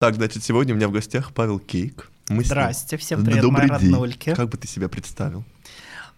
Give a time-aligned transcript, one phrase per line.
[0.00, 2.10] Так, значит, сегодня у меня в гостях Павел Кейк.
[2.30, 3.90] Мы Здрасте, всем привет, Добрый мои день.
[3.92, 4.34] роднульки.
[4.34, 5.44] Как бы ты себя представил?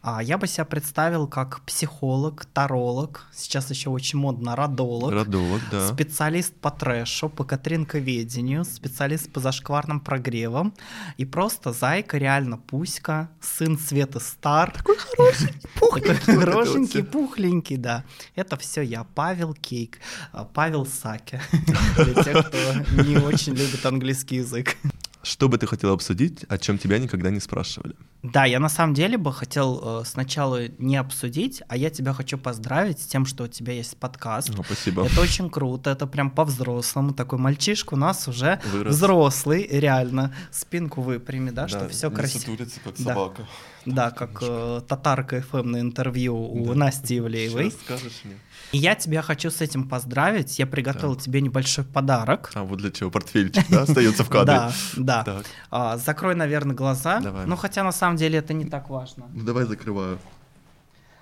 [0.05, 5.87] А, я бы себя представил как психолог, таролог, сейчас еще очень модно родолог, родолог да.
[5.87, 10.75] специалист по трэшу, по катринковедению, специалист по зашкварным прогревам
[11.19, 14.73] и просто зайка, реально пуська, сын Светы Стар.
[14.73, 16.35] Такой хороший, пухленький.
[16.35, 18.03] Хорошенький, пухленький, да.
[18.35, 20.01] Это все я, Павел Кейк,
[20.33, 21.41] а, Павел Саки,
[21.97, 22.59] для тех, кто
[23.05, 24.77] не очень любит английский язык.
[25.23, 27.95] Что бы ты хотел обсудить, о чем тебя никогда не спрашивали?
[28.23, 32.39] Да, я на самом деле бы хотел э, сначала не обсудить, а я тебя хочу
[32.39, 34.51] поздравить с тем, что у тебя есть подкаст.
[34.51, 35.07] О, спасибо.
[35.07, 37.15] Это очень круто, это прям по-взрослому.
[37.15, 38.95] Такой мальчишка у нас уже Вырос.
[38.95, 40.35] взрослый, реально.
[40.51, 42.57] Спинку выпрями, да, да что все красиво.
[42.85, 43.47] как собака.
[43.87, 46.75] Да, как э, татарка ФМ на интервью у да.
[46.75, 47.71] Насти Ивлеевой.
[47.71, 48.37] Сейчас скажешь мне.
[48.73, 50.59] И я тебя хочу с этим поздравить.
[50.59, 52.51] Я приготовил тебе небольшой подарок.
[52.55, 54.73] А вот для чего портфельчик, да, остается в кадре?
[54.97, 55.43] Да, да.
[55.71, 57.21] А, закрой, наверное, глаза.
[57.47, 59.27] Ну, хотя на самом деле это не так важно.
[59.33, 60.19] Ну, давай закрываю.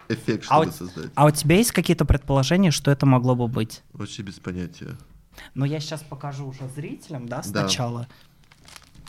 [0.09, 1.11] Эффект, а чтобы создать.
[1.15, 3.83] А у тебя есть какие-то предположения, что это могло бы быть?
[3.93, 4.97] Вообще без понятия.
[5.55, 8.09] Ну, я сейчас покажу уже зрителям, да, сначала.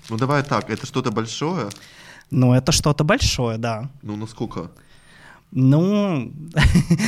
[0.10, 1.70] Ну, давай так, это что-то большое?
[2.30, 3.90] Ну, это что-то большое, да.
[4.04, 4.72] Ну, насколько?
[5.52, 6.32] Ну,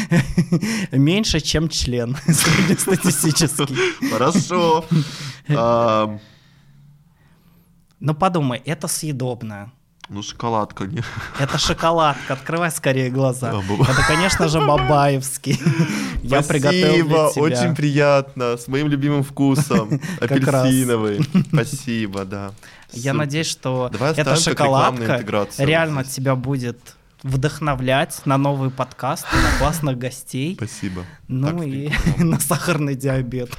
[0.91, 4.09] меньше, чем член среднестатистический.
[4.11, 4.85] Хорошо.
[8.05, 9.72] Ну, подумай, это съедобное.
[10.09, 11.02] Ну, шоколадка, не?
[11.39, 13.53] Это шоколадка, открывай скорее глаза.
[13.53, 15.57] Это, конечно же, бабаевский.
[16.22, 17.41] Я приготовил для тебя.
[17.41, 21.22] очень приятно, с моим любимым вкусом, апельсиновый.
[21.47, 22.52] Спасибо, да.
[22.91, 25.23] Я надеюсь, что эта шоколадка
[25.59, 26.78] реально тебя будет
[27.23, 30.55] вдохновлять на новые подкасты, на классных гостей.
[30.55, 31.05] Спасибо.
[31.27, 31.91] Ну так, и
[32.23, 33.49] на сахарный диабет.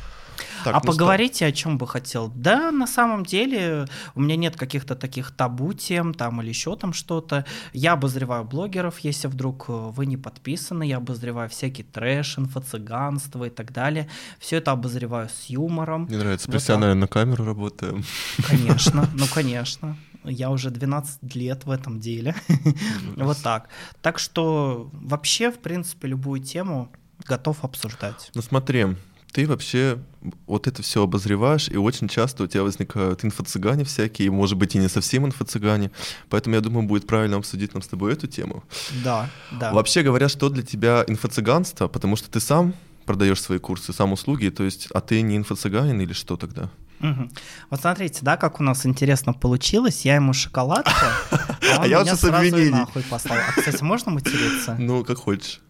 [0.65, 1.47] Так, а ну поговорите, что?
[1.47, 2.33] о чем бы хотел?
[2.35, 6.95] Да, на самом деле у меня нет каких-то таких табу тем там или еще там
[6.95, 7.45] что-то.
[7.75, 13.51] Я обозреваю блогеров, если вдруг э, вы не подписаны, я обозреваю всякий трэш, инфо-цыганство и
[13.51, 14.09] так далее.
[14.39, 16.05] Все это обозреваю с юмором.
[16.05, 18.03] Мне нравится, вот профессионально на камеру работаем.
[18.49, 19.97] Конечно, ну конечно.
[20.25, 22.35] Я уже 12 лет в этом деле.
[23.17, 23.69] вот так.
[24.03, 26.91] Так что вообще, в принципе, любую тему
[27.27, 28.31] готов обсуждать.
[28.35, 28.97] Ну смотри,
[29.35, 29.99] ты вообще
[30.47, 34.79] вот это все обозреваешь, и очень часто у тебя возникают инфо-цыгане всякие, может быть, и
[34.79, 35.91] не совсем инфо-цыгане.
[36.31, 38.63] Поэтому я думаю, будет правильно обсудить нам с тобой эту тему.
[39.03, 39.73] Да, да.
[39.73, 42.75] Вообще говоря, что для тебя инфо-цыганство, потому что ты сам
[43.07, 46.71] продаешь свои курсы, сам услуги, то есть, а ты не инфо-цыганин или что тогда?
[47.05, 47.29] Угу.
[47.71, 50.05] Вот смотрите, да, как у нас интересно получилось.
[50.05, 50.91] Я ему шоколадку,
[51.31, 53.39] а он а я меня сразу нахуй послал.
[53.39, 54.77] А, кстати, можно материться?
[54.85, 55.61] Ну, как хочешь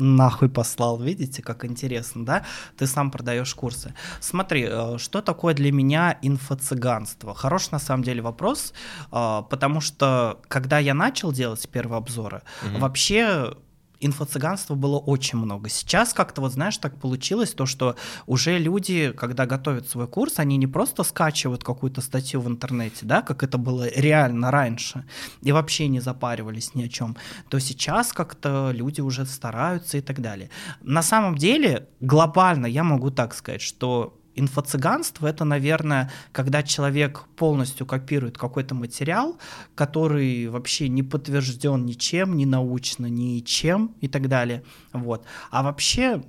[0.00, 2.44] нахуй послал, видите, как интересно, да?
[2.76, 3.94] Ты сам продаешь курсы.
[4.20, 7.34] Смотри, э, что такое для меня инфо-цыганство?
[7.34, 8.72] Хороший на самом деле вопрос,
[9.10, 12.78] э, потому что когда я начал делать первые обзоры, угу.
[12.78, 13.54] вообще
[14.00, 15.68] инфо-цыганства было очень много.
[15.68, 20.56] Сейчас как-то, вот знаешь, так получилось, то, что уже люди, когда готовят свой курс, они
[20.56, 25.04] не просто скачивают какую-то статью в интернете, да, как это было реально раньше,
[25.42, 27.16] и вообще не запаривались ни о чем,
[27.48, 30.50] то сейчас как-то люди уже стараются и так далее.
[30.82, 37.86] На самом деле, глобально я могу так сказать, что инфо-цыганство— это, наверное, когда человек полностью
[37.86, 39.38] копирует какой-то материал,
[39.74, 44.62] который вообще не подтвержден ничем, ни научно, ничем и так далее.
[44.92, 45.24] Вот.
[45.50, 46.22] А вообще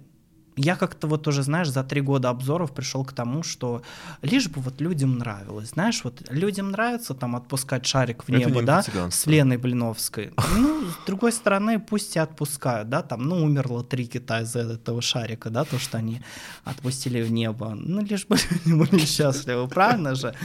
[0.60, 3.82] я как-то вот уже, знаешь, за три года обзоров пришел к тому, что
[4.22, 8.84] лишь бы вот людям нравилось, знаешь, вот людям нравится там отпускать шарик в небо, да,
[9.10, 10.34] с Леной Блиновской.
[10.58, 15.02] Ну, с другой стороны, пусть и отпускают, да, там, ну, умерло три кита из этого
[15.02, 16.22] шарика, да, то, что они
[16.66, 17.74] отпустили в небо.
[17.76, 20.36] Ну, лишь бы люди были счастливы, правильно же?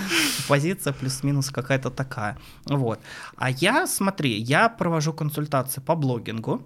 [0.48, 2.38] Позиция плюс-минус какая-то такая.
[2.66, 3.00] Вот.
[3.36, 6.62] А я, смотри, я провожу консультации по блогингу,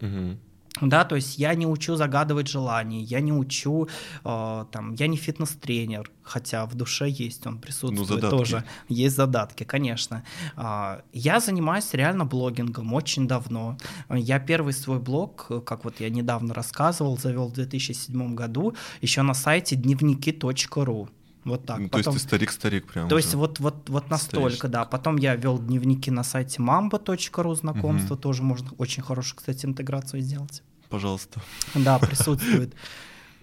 [0.81, 3.89] да, то есть я не учу загадывать желания, я не учу,
[4.25, 9.65] э, там, я не фитнес-тренер, хотя в душе есть, он присутствует ну, тоже, есть задатки,
[9.65, 10.25] конечно.
[10.57, 13.77] Э, я занимаюсь реально блогингом очень давно.
[14.11, 19.35] Я первый свой блог, как вот я недавно рассказывал, завел в 2007 году, еще на
[19.35, 21.09] сайте дневники.ру.
[21.49, 21.79] Вот так.
[21.79, 22.03] Ну, Потом...
[22.03, 23.09] То есть ты старик-старик прям.
[23.09, 23.25] То уже.
[23.25, 24.73] есть вот, вот, вот настолько, Старишь.
[24.73, 24.85] да.
[24.85, 28.23] Потом я вел дневники на сайте mamba.ru, знакомство угу.
[28.23, 30.63] тоже можно очень хорошую, кстати, интеграцию сделать.
[30.89, 31.41] Пожалуйста.
[31.75, 32.75] Да, присутствует.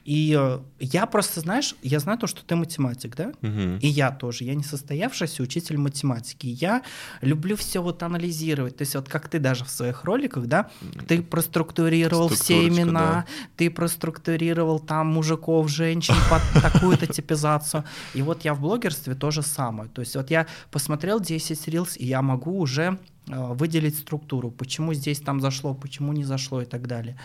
[0.05, 3.33] И э, я просто, знаешь, я знаю то, что ты математик, да?
[3.41, 3.79] Мгм.
[3.79, 4.43] И я тоже.
[4.43, 6.45] Я не состоявшийся учитель математики.
[6.45, 6.83] Я
[7.21, 8.77] люблю все вот анализировать.
[8.77, 10.69] То есть вот как ты даже в своих роликах, да,
[11.07, 13.25] ты проструктурировал все имена,
[13.57, 17.83] ты проструктурировал там мужиков, женщин под такую-то типизацию.
[18.13, 19.89] И вот я в блогерстве то же самое.
[19.89, 25.19] То есть вот я посмотрел 10 рилс, и я могу уже выделить структуру, почему здесь
[25.19, 27.17] там зашло, почему не зашло и так далее.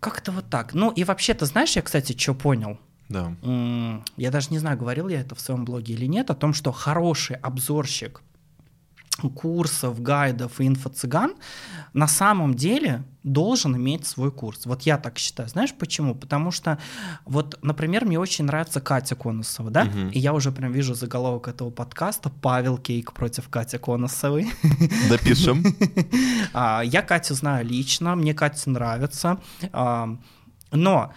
[0.00, 0.74] Как-то вот так.
[0.74, 2.78] Ну и вообще, ты знаешь, я, кстати, что понял?
[3.08, 3.34] Да.
[4.16, 6.72] Я даже не знаю, говорил я это в своем блоге или нет, о том, что
[6.72, 8.22] хороший обзорщик
[9.28, 11.34] курсов, гайдов и инфо-цыган
[11.92, 14.64] на самом деле должен иметь свой курс.
[14.64, 15.48] Вот я так считаю.
[15.48, 16.14] Знаешь почему?
[16.14, 16.78] Потому что,
[17.26, 19.84] вот, например, мне очень нравится Катя Конусова, да?
[19.84, 20.08] Мгм.
[20.10, 24.48] И я уже прям вижу заголовок этого подкаста «Павел Кейк против Кати Конусовой».
[25.10, 25.62] Допишем.
[26.52, 29.38] А, Я Катю знаю лично, мне Катя нравится.
[29.72, 30.16] А,
[30.72, 31.12] Но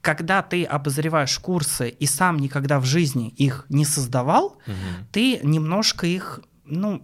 [0.00, 5.06] когда ты обозреваешь курсы и сам никогда в жизни их не создавал, Мгм.
[5.12, 7.02] ты немножко их, ну,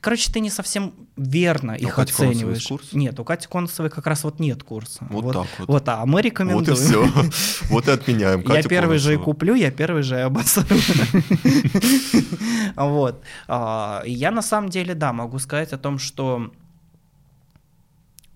[0.00, 2.66] короче, ты не совсем верно их А есть оцениваешь.
[2.66, 2.92] курс?
[2.92, 5.06] Нет, у Кати Конусовой как раз вот нет курса.
[5.10, 5.68] Вот так вот.
[5.68, 6.76] Вот, а мы Вот и рекомендуем.
[6.76, 7.06] все.
[7.70, 8.42] Вот и отменяем.
[8.48, 10.64] Я первый же и куплю, я первый же и обосру.
[12.76, 13.22] Вот.
[13.48, 16.50] А, Я на самом деле, да, могу сказать о том, что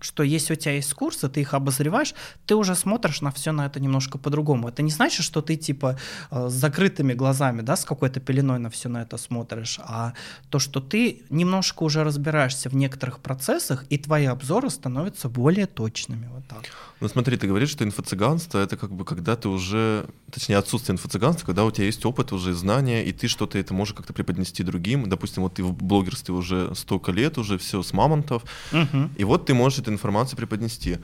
[0.03, 2.13] что если у тебя есть курсы, ты их обозреваешь,
[2.45, 4.67] ты уже смотришь на все на это немножко по-другому.
[4.69, 5.97] Это не значит, что ты типа
[6.31, 10.13] э, с закрытыми глазами, да, с какой-то пеленой на все на это смотришь, а
[10.49, 16.27] то, что ты немножко уже разбираешься в некоторых процессах, и твои обзоры становятся более точными.
[16.33, 16.63] Вот так.
[16.99, 21.45] Ну смотри, ты говоришь, что инфо-цыганство это как бы когда ты уже, точнее отсутствие инфо-цыганства,
[21.45, 25.09] когда у тебя есть опыт, уже знания, и ты что-то это можешь как-то преподнести другим.
[25.09, 29.11] Допустим, вот ты в блогерстве уже столько лет, уже все с мамонтов, Мгм.
[29.17, 30.97] и вот ты можешь эту информацию преподнести.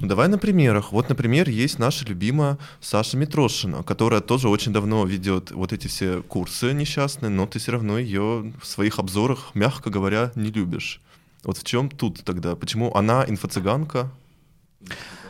[0.00, 0.92] Ну, давай на примерах.
[0.92, 6.20] Вот, например, есть наша любимая Саша Митрошина, которая тоже очень давно ведет вот эти все
[6.22, 11.00] курсы несчастные, но ты все равно ее в своих обзорах, мягко говоря, не любишь.
[11.44, 12.56] Вот в чем тут тогда?
[12.56, 14.10] Почему она инфо-цыганка?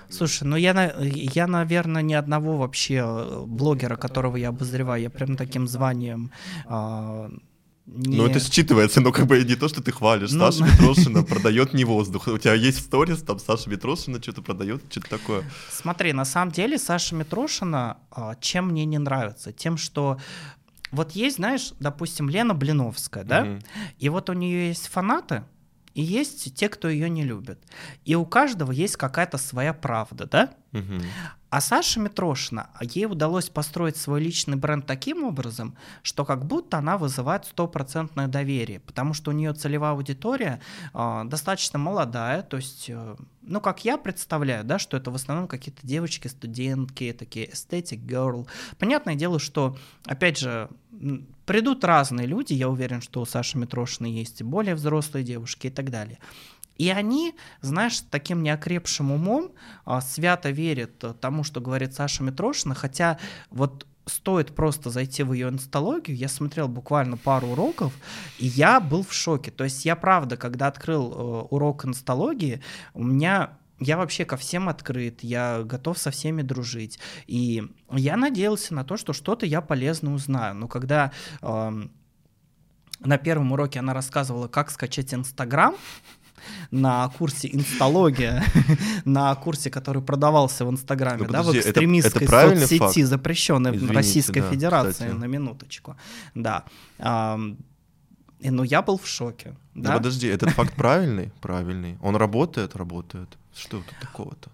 [0.09, 5.37] Слушай, ну я, я, наверное, ни одного вообще э, блогера, которого я обозреваю, я прям
[5.37, 6.31] таким званием
[6.67, 7.31] а,
[7.87, 8.17] не...
[8.17, 10.33] Ну, это считывается, но как бы не то, что ты хвалишь.
[10.33, 12.29] Ну, Саша Митрошина продает не воздух.
[12.29, 15.45] У тебя есть сторис, там Саша Митрошина что-то продает, что-то такое.
[15.71, 19.53] Смотри, на самом деле Саша Митрошина, а, чем мне не нравится?
[19.53, 20.19] Тем, что
[20.93, 23.45] вот есть, знаешь, допустим, Лена Блиновская, да?
[23.45, 23.61] Мгм.
[23.99, 25.45] И вот у нее есть фанаты,
[25.93, 27.59] и есть те, кто ее не любит.
[28.05, 30.55] И у каждого есть какая-то своя правда, да?
[30.73, 31.03] Мгм.
[31.55, 36.99] А Саша Митрошина, ей удалось построить свой личный бренд таким образом, что как будто она
[36.99, 40.61] вызывает стопроцентное доверие, потому что у нее целевая аудитория
[40.93, 45.47] а, достаточно молодая, то есть, э, ну, как я представляю, да, что это в основном
[45.47, 48.49] какие-то девочки, студентки, такие aesthetic girl.
[48.81, 50.69] Понятное дело, что, опять же,
[51.47, 55.71] придут разные люди, я уверен, что у Саши Митрошиной есть и более взрослые девушки и
[55.71, 56.19] так далее.
[56.77, 59.53] И они, знаешь, таким неокрепшим умом
[59.85, 63.19] а, свято верят а, тому, что говорит Саша Митрошина, хотя
[63.51, 67.95] вот стоит просто зайти в ее инсталогию, я смотрел буквально пару уроков,
[68.39, 69.51] и я был в шоке.
[69.51, 72.61] То есть я правда, когда открыл э, урок инсталогии,
[72.93, 76.99] у меня я вообще ко всем открыт, я готов со всеми дружить.
[77.27, 80.55] И я надеялся на то, что что-то я полезно узнаю.
[80.55, 81.13] Но когда
[81.43, 81.91] эм,
[83.01, 85.75] на первом уроке она рассказывала, как скачать Инстаграм,
[86.71, 88.45] на курсе инсталогия,
[89.05, 95.09] на курсе, который продавался в Инстаграме, Ну, да, в экстремистской соцсети, запрещенной в Российской Федерации,
[95.09, 95.97] на минуточку.
[96.35, 96.65] Да.
[98.45, 99.55] И, ну, я был в шоке.
[99.75, 99.97] Да?
[99.97, 101.33] подожди, этот факт правильный?
[101.41, 101.97] Правильный.
[102.03, 102.77] Он работает?
[102.77, 103.39] Работает.
[103.57, 104.51] Что тут такого-то?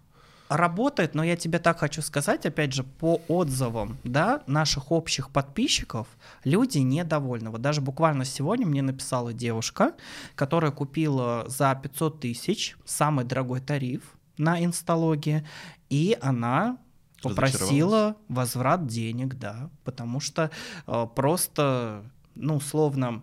[0.50, 6.08] Работает, но я тебе так хочу сказать, опять же, по отзывам, да, наших общих подписчиков,
[6.42, 7.50] люди недовольны.
[7.50, 9.94] Вот даже буквально сегодня мне написала девушка,
[10.34, 14.02] которая купила за 500 тысяч самый дорогой тариф
[14.38, 15.46] на инсталогии,
[15.88, 16.78] и она
[17.22, 20.50] попросила возврат денег, да, потому что
[20.88, 22.02] э, просто,
[22.34, 23.22] ну, условно,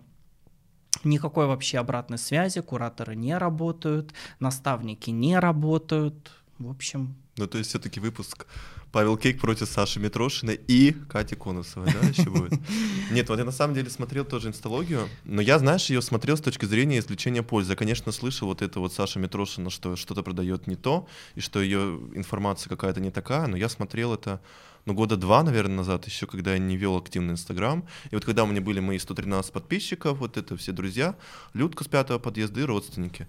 [1.03, 7.69] никакой вообще обратной связи, кураторы не работают, наставники не работают, в общем, Ну, то есть
[7.69, 8.47] все-таки выпуск
[8.91, 12.59] Павел Кейк против Саши Митрошиной и Кати Конусовой, да, еще будет?
[13.11, 16.41] Нет, вот я на самом деле смотрел тоже инсталогию, но я, знаешь, ее смотрел с
[16.41, 17.73] точки зрения извлечения пользы.
[17.73, 21.61] Я, конечно, слышал вот это вот Саша Митрошина, что что-то продает не то, и что
[21.61, 24.41] ее информация какая-то не такая, но я смотрел это
[24.85, 27.85] ну, года два, наверное, назад, еще когда я не вел активный Инстаграм.
[28.09, 31.15] И вот когда у меня были мои 113 подписчиков, вот это все друзья,
[31.53, 33.27] Людка с пятого подъезда и родственники.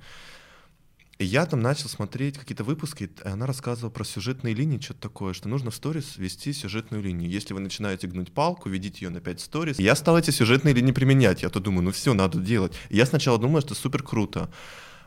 [1.18, 5.32] И я там начал смотреть какие-то выпуски, и она рассказывала про сюжетные линии, что-то такое,
[5.32, 7.28] что нужно в сторис вести сюжетную линию.
[7.28, 9.78] Если вы начинаете гнуть палку, ведите ее на 5 сторис.
[9.80, 11.42] Я стал эти сюжетные линии применять.
[11.42, 12.72] Я то думаю, ну все, надо делать.
[12.88, 14.48] И я сначала думал, что супер круто.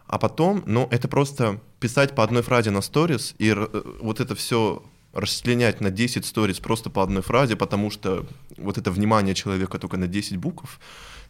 [0.05, 4.35] А потом, ну, это просто писать по одной фразе на сторис и э, вот это
[4.35, 8.27] все расчленять на 10 сторис просто по одной фразе, потому что
[8.57, 10.81] вот это внимание человека только на 10 букв,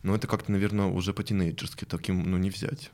[0.02, 2.92] ну, это как-то, наверное, уже по-тинейджерски таким, ну, не взять.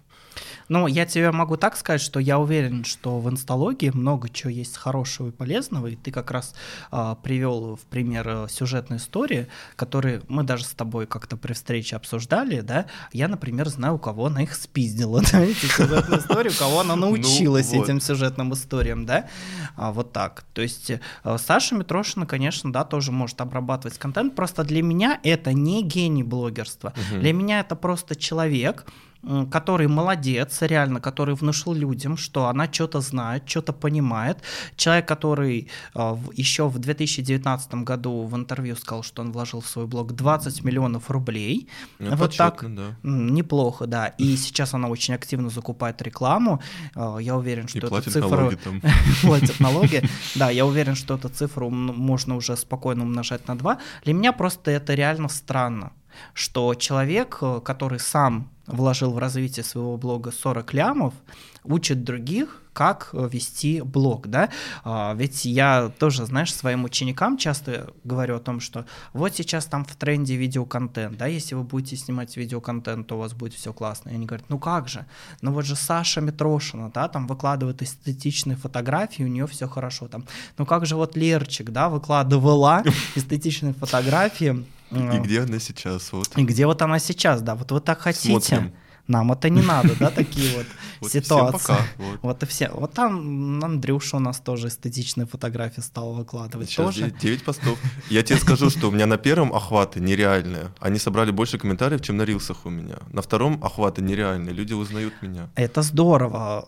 [0.69, 4.77] Ну, я тебе могу так сказать, что я уверен, что в инсталогии много чего есть
[4.77, 6.53] хорошего и полезного, и ты как раз
[6.91, 11.95] а, привел в пример э, сюжетной истории, которые мы даже с тобой как-то при встрече
[11.95, 16.59] обсуждали, да, я, например, знаю, у кого она их спиздила, да, эти сюжетные истории, у
[16.59, 19.27] кого она ну научилась этим сюжетным историям, да,
[19.75, 20.43] а, вот так.
[20.53, 20.99] То есть э,
[21.37, 26.93] Саша Митрошина, конечно, да, тоже может обрабатывать контент, просто для меня это не гений блогерства,
[27.11, 28.85] для меня это просто человек,
[29.51, 34.37] который молодец, реально, который внушил людям, что она что-то знает, что-то понимает.
[34.75, 35.69] Человек, который
[36.33, 41.09] еще в 2019 году в интервью сказал, что он вложил в свой блог 20 миллионов
[41.09, 41.67] рублей.
[41.99, 42.63] Ну, вот так.
[42.75, 42.95] Да.
[43.03, 44.07] Неплохо, да.
[44.07, 46.61] И сейчас она очень активно закупает рекламу.
[46.95, 48.51] Э, я уверен, что эту цифру...
[48.63, 48.81] там.
[49.21, 50.03] платит налоги.
[50.35, 53.79] Да, я уверен, что эту цифру можно уже спокойно умножать на 2.
[54.03, 55.91] Для меня просто это реально странно
[56.33, 61.13] что человек, э, который сам вложил в развитие своего блога 40 лямов,
[61.63, 64.49] учит других, как э, вести блог, да,
[64.83, 69.83] а, ведь я тоже, знаешь, своим ученикам часто говорю о том, что вот сейчас там
[69.83, 74.11] в тренде видеоконтент, да, если вы будете снимать видеоконтент, то у вас будет все классно,
[74.11, 75.07] и они говорят, ну как же,
[75.41, 80.25] ну вот же Саша Митрошина, да, там выкладывает эстетичные фотографии, у нее все хорошо, там,
[80.59, 82.83] ну как же вот Лерчик, да, выкладывала
[83.15, 86.11] эстетичные фотографии, и где она сейчас?
[86.11, 86.37] Вот.
[86.37, 88.29] И где вот она сейчас, да, вот вы так хотите.
[88.29, 88.73] Смотрим.
[89.07, 90.65] Нам это не надо, да, такие
[90.99, 91.75] вот ситуации.
[92.21, 92.69] Вот и все.
[92.73, 96.69] Вот там Андрюша у нас тоже эстетичные фотографии стал выкладывать.
[96.69, 97.79] Сейчас 9 постов.
[98.09, 100.73] Я тебе скажу, что у меня на первом охваты нереальные.
[100.79, 102.97] Они собрали больше комментариев, чем на рилсах у меня.
[103.11, 104.53] На втором охваты нереальные.
[104.53, 105.49] Люди узнают меня.
[105.55, 106.67] Это здорово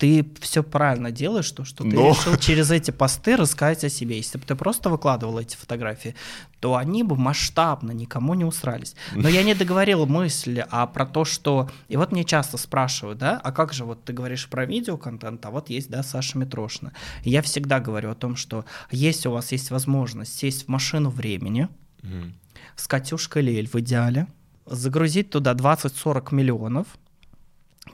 [0.00, 2.08] ты все правильно делаешь, то, что ты Но...
[2.08, 4.16] решил через эти посты рассказать о себе.
[4.16, 6.14] Если бы ты просто выкладывал эти фотографии,
[6.58, 8.96] то они бы масштабно никому не усрались.
[9.14, 11.68] Но я не договорил мысли, а про то, что...
[11.88, 15.50] И вот мне часто спрашивают, да, а как же вот ты говоришь про видеоконтент, а
[15.50, 16.92] вот есть, да, Саша Митрошина.
[17.22, 21.10] И я всегда говорю о том, что если у вас есть возможность сесть в машину
[21.10, 21.68] времени,
[22.00, 22.32] mm.
[22.74, 24.28] с Катюшкой Лель в идеале,
[24.64, 26.86] загрузить туда 20-40 миллионов,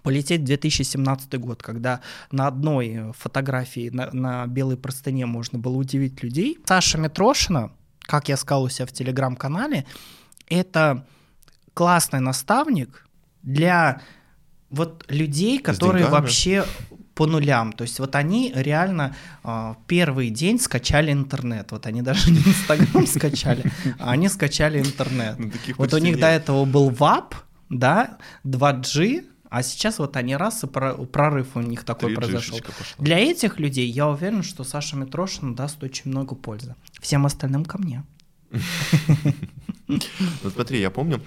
[0.06, 6.22] полететь в 2017 год, когда на одной фотографии на, на белой простыне можно было удивить
[6.22, 6.58] людей.
[6.64, 7.72] Саша Митрошина,
[8.02, 9.84] как я сказал у себя в телеграм-канале,
[10.48, 11.04] это
[11.74, 13.04] классный наставник
[13.42, 14.00] для
[14.70, 16.64] вот людей, которые вообще
[17.16, 17.72] по нулям.
[17.72, 21.72] То есть вот они реально э, первый день скачали интернет.
[21.72, 25.36] Вот они даже не Инстаграм скачали, а они скачали интернет.
[25.76, 27.34] Вот у них до этого был ВАП,
[27.70, 29.24] да, 2G,
[29.56, 32.58] а сейчас вот они раз и прорыв у них такой произошел.
[32.98, 36.74] Для этих людей я уверен, что Саша Митрошин даст очень много пользы.
[37.00, 38.04] Всем остальным ко мне.
[39.88, 41.22] Ну смотри, я помню,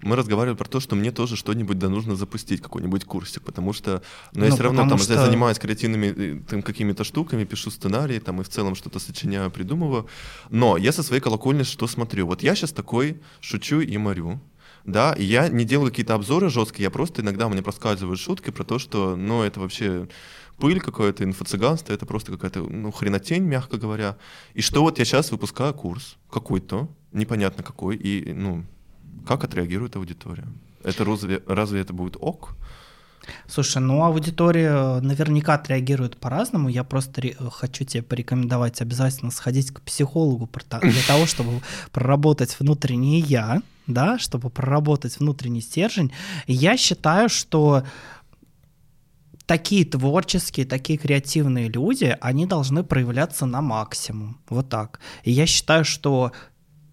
[0.00, 4.02] мы разговаривали про то, что мне тоже что-нибудь да нужно запустить, какой-нибудь курсик, потому что,
[4.32, 5.14] ну, я ну, все равно там, что...
[5.14, 9.50] я занимаюсь креативными э, там, какими-то штуками, пишу сценарии, там, и в целом что-то сочиняю,
[9.50, 10.06] придумываю,
[10.48, 12.28] но я со своей колокольни что смотрю?
[12.28, 14.40] Вот я сейчас такой шучу и морю,
[14.84, 18.64] да, и я не делаю какие-то обзоры жесткие, я просто иногда мне проскальзывают шутки про
[18.64, 20.08] то, что, ну, это вообще
[20.58, 24.16] пыль какое-то, инфо-цыганство, это просто какая-то, ну, хренотень, мягко говоря.
[24.52, 28.64] И что вот я сейчас выпускаю курс какой-то, непонятно какой, и, ну,
[29.26, 30.46] как отреагирует аудитория?
[30.82, 32.54] Это разве, разве это будет ок?
[33.48, 36.68] Слушай, ну аудитория наверняка отреагирует по-разному.
[36.68, 37.22] Я просто
[37.52, 40.46] хочу тебе порекомендовать обязательно сходить к психологу
[40.82, 41.62] для того, чтобы
[41.92, 46.12] проработать внутреннее я, да, чтобы проработать внутренний стержень.
[46.46, 47.84] я считаю, что
[49.46, 54.38] такие творческие, такие креативные люди, они должны проявляться на максимум.
[54.48, 55.00] Вот так.
[55.22, 56.32] И я считаю, что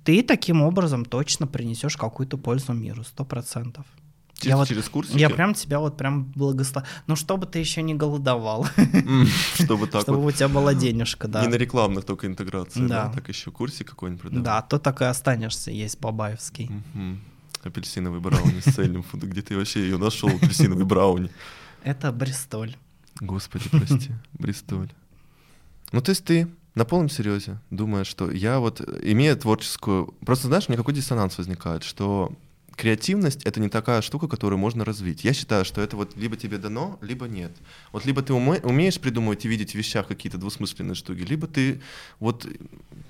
[0.04, 3.86] ты таким образом точно принесешь какую-то пользу миру, сто процентов.
[4.42, 5.20] Чисто я вот, через курсики?
[5.20, 6.90] Я прям тебя вот прям благословил.
[7.06, 8.66] Ну, чтобы ты еще не голодовал.
[9.54, 11.42] Чтобы так Чтобы у тебя была денежка, да.
[11.44, 13.12] Не на рекламных только интеграции, да.
[13.14, 14.44] Так еще курсик какой-нибудь продавать.
[14.44, 16.72] Да, то так и останешься, есть бабаевский.
[17.64, 21.30] Апельсиновый брауни с цельным Где ты вообще ее нашел, апельсиновый брауни?
[21.84, 22.76] Это Бристоль.
[23.20, 24.90] Господи, прости, Бристоль.
[25.92, 30.16] Ну, то есть ты на полном серьезе думаешь, что я вот, имея творческую...
[30.26, 32.34] Просто знаешь, у меня какой диссонанс возникает, что
[32.76, 35.24] креативность это не такая штука, которую можно развить.
[35.24, 37.52] Я считаю, что это вот либо тебе дано, либо нет.
[37.92, 41.82] Вот либо ты уме- умеешь придумывать и видеть в вещах какие-то двусмысленные штуки, либо ты
[42.20, 42.48] вот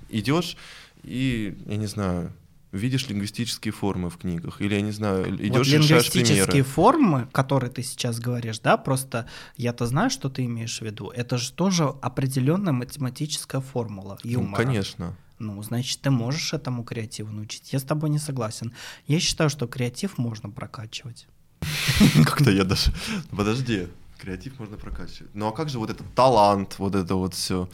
[0.10, 0.58] идешь
[1.04, 2.32] и, я не знаю,
[2.72, 6.64] видишь лингвистические формы в книгах, или, я не знаю, идешь вот и лингвистические примеры.
[6.64, 9.28] формы, которые ты сейчас говоришь, да, просто
[9.58, 11.10] я-то знаю, что ты имеешь в виду.
[11.10, 14.64] Это же тоже определенная математическая формула Ну, юмора.
[14.64, 15.16] конечно.
[15.42, 17.74] Ну, значит, ты можешь этому креативу научить.
[17.74, 18.74] Я с тобой не согласен.
[19.08, 21.28] Я считаю, что креатив можно прокачивать.
[22.26, 22.92] Как-то я даже...
[23.32, 23.88] Подожди.
[24.22, 25.34] Креатив можно прокачивать.
[25.34, 27.68] Ну а как же вот этот талант, вот это вот все,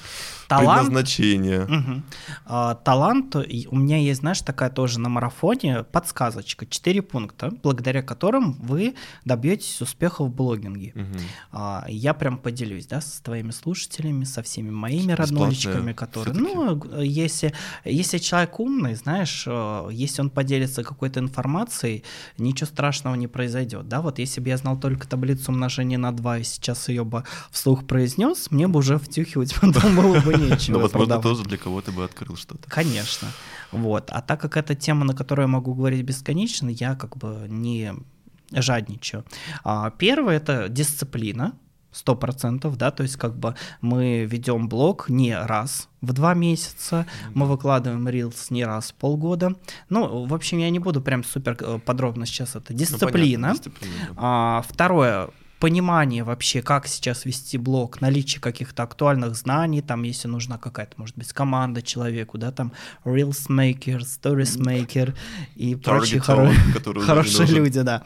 [0.48, 0.88] Талант?
[0.88, 1.66] предназначение?
[1.66, 2.04] Мгм.
[2.46, 8.54] А, талант, у меня есть, знаешь, такая тоже на марафоне подсказочка, четыре пункта, благодаря которым
[8.54, 10.94] вы добьетесь успеха в блогинге.
[10.96, 11.20] Мгм.
[11.51, 16.56] А, я прям поделюсь, да, с твоими слушателями, со всеми моими Бесплатно роднолечками, которые, всё-таки.
[16.56, 22.06] ну, если, если человек умный, знаешь, э, если он поделится какой-то информацией,
[22.38, 26.37] ничего страшного не произойдет, да, вот если бы я знал только таблицу умножения на 2
[26.44, 30.75] сейчас ее бы вслух произнес, мне бы уже втюхивать потом было бы нечего.
[30.75, 32.70] Ну, возможно, тоже для кого-то бы открыл что-то.
[32.70, 33.29] Конечно.
[33.72, 34.10] Вот.
[34.12, 37.94] А так как это тема, на которую я могу говорить бесконечно, я как бы не
[38.51, 39.25] жадничаю.
[39.63, 41.53] А, Первое это дисциплина.
[41.94, 47.08] Сто процентов, да, то есть как бы мы ведем блог не раз в два месяца,
[47.34, 49.56] мы выкладываем рилс не раз в полгода.
[49.89, 52.74] Ну, в общем, я не буду прям супер э, подробно сейчас это.
[52.74, 53.48] Ну, Дисциплина.
[53.48, 54.13] понятно, дисциплина.
[54.15, 55.29] А, второе
[55.60, 61.18] понимание вообще, как сейчас вести блог, наличие каких-то актуальных знаний, там, если нужна какая-то, может
[61.18, 62.72] быть, команда человеку, да, там,
[63.06, 65.16] Reels Maker, Stories Maker
[65.56, 66.54] и прочие хоро-
[67.06, 68.04] хорошие люди, да.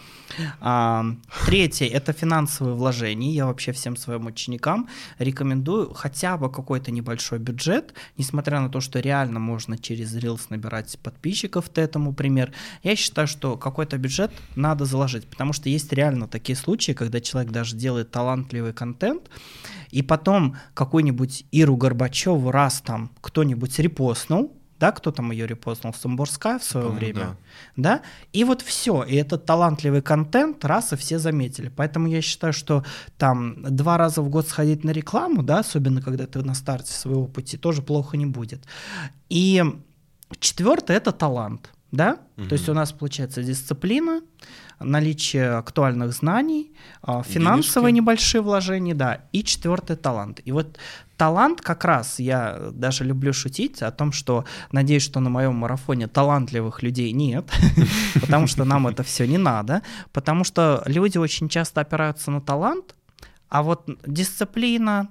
[0.61, 1.05] А,
[1.45, 3.31] третье– это финансовые вложения.
[3.31, 4.87] Я вообще всем своим ученикам
[5.19, 10.97] рекомендую хотя бы какой-то небольшой бюджет, несмотря на то, что реально можно через Reels набирать
[11.03, 12.53] подписчиков, ты этому пример.
[12.83, 17.40] Я считаю, что какой-то бюджет надо заложить, потому что есть реально такие случаи, когда человек
[17.49, 19.29] даже делает талантливый контент,
[19.89, 26.57] и потом какую-нибудь Иру Горбачеву раз там кто-нибудь репостнул, да, кто там ее репостнул, Самбурская
[26.57, 27.37] в свое время,
[27.75, 28.01] да,
[28.33, 32.83] и вот все, и этот талантливый контент раз и все заметили, поэтому я считаю, что
[33.17, 37.27] там два раза в год сходить на рекламу, да, особенно когда ты на старте своего
[37.27, 38.65] пути, тоже плохо не будет.
[39.29, 39.63] И
[40.39, 44.21] четвертое это талант, да, то есть у нас получается дисциплина,
[44.79, 48.01] наличие актуальных знаний, а, финансовые Денежки.
[48.01, 50.41] небольшие вложения, да, и четвертый талант.
[50.45, 50.79] И вот
[51.17, 56.07] талант как раз, я даже люблю шутить о том, что надеюсь, что на моем марафоне
[56.07, 57.51] талантливых людей нет,
[58.21, 59.81] потому что нам это все не надо,
[60.13, 62.95] потому что люди очень часто опираются на талант,
[63.49, 65.09] а вот дисциплина,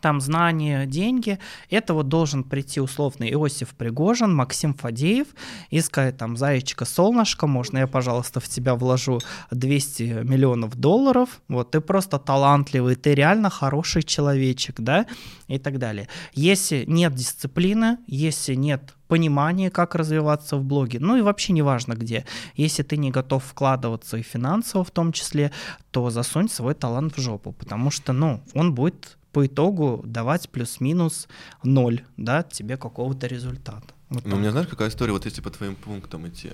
[0.00, 1.38] там знания, деньги,
[1.70, 5.28] это вот должен прийти условный Иосиф Пригожин, Максим Фадеев
[5.70, 9.20] и сказать там, зайчика, солнышко, можно я, пожалуйста, в тебя вложу
[9.50, 15.06] 200 миллионов долларов, вот ты просто талантливый, ты реально хороший человечек, да,
[15.48, 16.08] и так далее.
[16.34, 22.24] Если нет дисциплины, если нет понимания, как развиваться в блоге, ну и вообще неважно где,
[22.54, 25.50] если ты не готов вкладываться и финансово в том числе,
[25.90, 31.28] то засунь свой талант в жопу, потому что, ну, он будет по итогу давать плюс-минус
[31.62, 33.86] ноль, да, тебе какого-то результата.
[34.10, 36.50] Вот Ну, у меня, знаешь, какая история, вот если по твоим пунктам идти.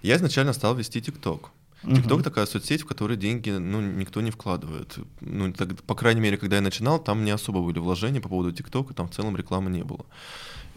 [0.00, 1.50] Я изначально стал вести ТикТок.
[1.82, 4.98] ТикТок такая соцсеть, в которой деньги, ну, никто не вкладывает.
[5.20, 8.50] Ну, так, по крайней мере, когда я начинал, там не особо были вложения по поводу
[8.50, 10.06] ТикТока, там в целом рекламы не было.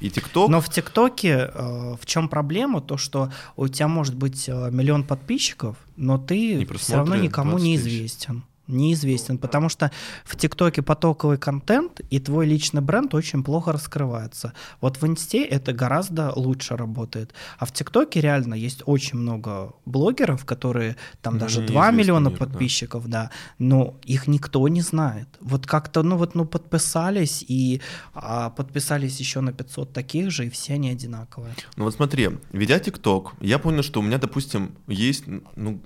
[0.01, 0.49] И ТикТок...
[0.49, 2.81] Но в ТикТоке э, в чем проблема?
[2.81, 7.65] То, что у тебя может быть э, миллион подписчиков, но ты все равно никому 20
[7.65, 8.43] не известен.
[8.67, 9.91] Неизвестен, потому что
[10.23, 14.53] в ТикТоке потоковый контент и твой личный бренд очень плохо раскрывается.
[14.81, 17.33] Вот в Инсте это гораздо лучше работает.
[17.59, 22.29] А в ТикТоке реально есть очень много блогеров, которые там Ну, даже 2 неизвестный миллиона
[22.29, 22.45] мир, да.
[22.45, 25.27] подписчиков, да, но их никто не знает.
[25.41, 27.81] Вот как-то, ну вот, ну подписались и
[28.13, 31.53] а, подписались еще на 500 таких же, и все они одинаковые.
[31.77, 35.25] Ну вот смотри, ведя ТикТок, я понял, что у меня, допустим, есть,
[35.55, 35.79] ну,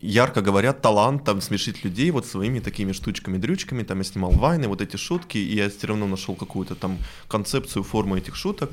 [0.00, 4.80] ярко говорят, талант там смешить людей вот своими такими штучками-дрючками, там я снимал вайны, вот
[4.80, 8.70] эти шутки, и я все равно нашел какую-то там концепцию, форму этих шуток.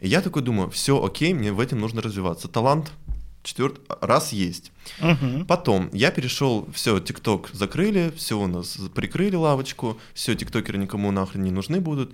[0.00, 2.48] И я такой думаю, все, окей, мне в этом нужно развиваться.
[2.48, 2.90] Талант
[3.42, 4.72] четвертый раз есть.
[5.00, 5.46] Мгм.
[5.46, 11.42] Потом я перешел, все, ТикТок закрыли, все у нас прикрыли лавочку, все, тиктокеры никому нахрен
[11.42, 12.12] не нужны будут.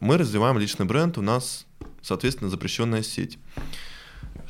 [0.00, 1.66] Мы развиваем личный бренд, у нас,
[2.02, 3.38] соответственно, запрещенная сеть.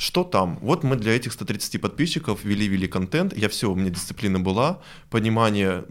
[0.01, 0.59] Что там?
[0.63, 4.79] Вот мы для этих 130 подписчиков вели-вели контент, я все, у меня дисциплина была,
[5.11, 5.85] понимание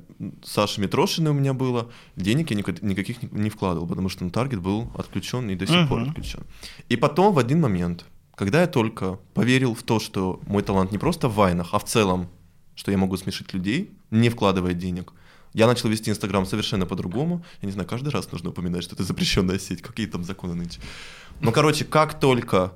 [0.44, 4.62] Саши Митрошиной у меня было, денег я никак- никаких не- вкладывал, потому что ну, таргет
[4.62, 6.10] был отключен и до сих пор Мгм.
[6.10, 6.40] отключен.
[6.90, 10.98] И потом в один момент, когда я только поверил в то, что мой талант не
[10.98, 12.30] просто в вайнах, а в целом,
[12.74, 15.14] что я могу смешить людей, не вкладывая денег,
[15.54, 17.44] я начал вести Инстаграм совершенно по-другому.
[17.62, 19.82] Я не знаю, каждый раз нужно упоминать, что это запрещенная сеть.
[19.84, 20.80] Какие там законы нынче?
[21.42, 22.72] Ну, короче, как только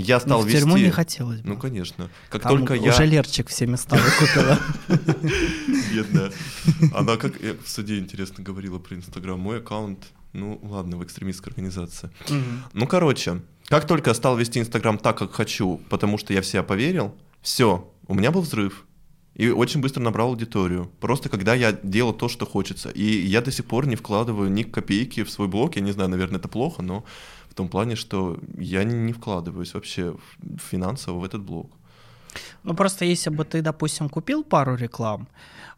[0.00, 0.60] я стал Ну, в вести...
[0.60, 1.48] тюрьму не хотелось бы.
[1.48, 2.08] Ну, конечно.
[2.30, 3.04] Как Там только уже я...
[3.04, 4.58] Лерчик все места выкупила.
[5.92, 6.30] Бедная.
[6.94, 9.38] Она как я в суде интересно говорила про Инстаграм.
[9.40, 12.10] Мой аккаунт, ну ладно, в экстремистской организации.
[12.72, 16.46] Ну, короче, как только я стал вести Инстаграм так, как хочу, потому что я в
[16.46, 18.84] себя поверил, все, у меня был взрыв.
[19.34, 20.90] И очень быстро набрал аудиторию.
[21.00, 22.90] Просто когда я делал то, что хочется.
[22.90, 25.76] И я до сих пор не вкладываю ни копейки в свой блог.
[25.76, 27.04] Я не знаю, наверное, это плохо, но
[27.58, 30.16] в том плане, что я не вкладываюсь вообще
[30.70, 31.72] финансово в этот блог.
[32.62, 35.28] Ну, просто если бы ты, допустим, купил пару реклам,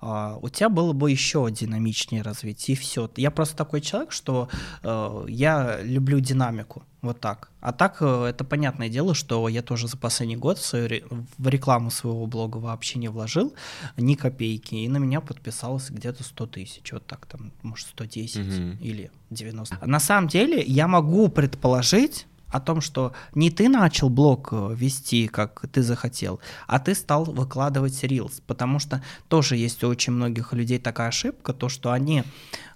[0.01, 3.11] а, у тебя было бы еще динамичнее развитие, и все.
[3.17, 4.49] Я просто такой человек, что
[4.83, 7.51] э, я люблю динамику, вот так.
[7.61, 10.89] А так, э, это понятное дело, что я тоже за последний год в, свою
[11.37, 13.53] в рекламу своего блога вообще не вложил
[13.99, 18.79] ни копейки, и на меня подписалось где-то 100 тысяч, вот так там, может, 110 Мгм.
[18.81, 19.87] или 90.
[19.87, 25.29] На самом деле, я могу предположить, о том, что не ты начал блог э, вести,
[25.29, 30.53] как ты захотел, а ты стал выкладывать рилс, потому что тоже есть у очень многих
[30.53, 32.25] людей такая ошибка, то, что они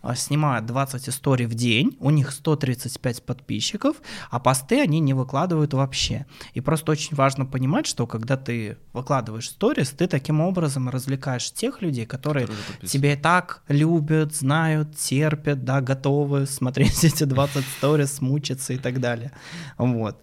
[0.02, 3.96] э, снимают 20 историй в день, у них 135 подписчиков,
[4.30, 6.26] а посты они не выкладывают вообще.
[6.52, 11.82] И просто очень важно понимать, что когда ты выкладываешь сторис, ты таким образом развлекаешь тех
[11.82, 18.20] людей, которые Которые тебя и так любят, знают, терпят, да, готовы смотреть эти 20 сторис,
[18.20, 19.32] мучиться и так далее.
[19.79, 20.20] Вот.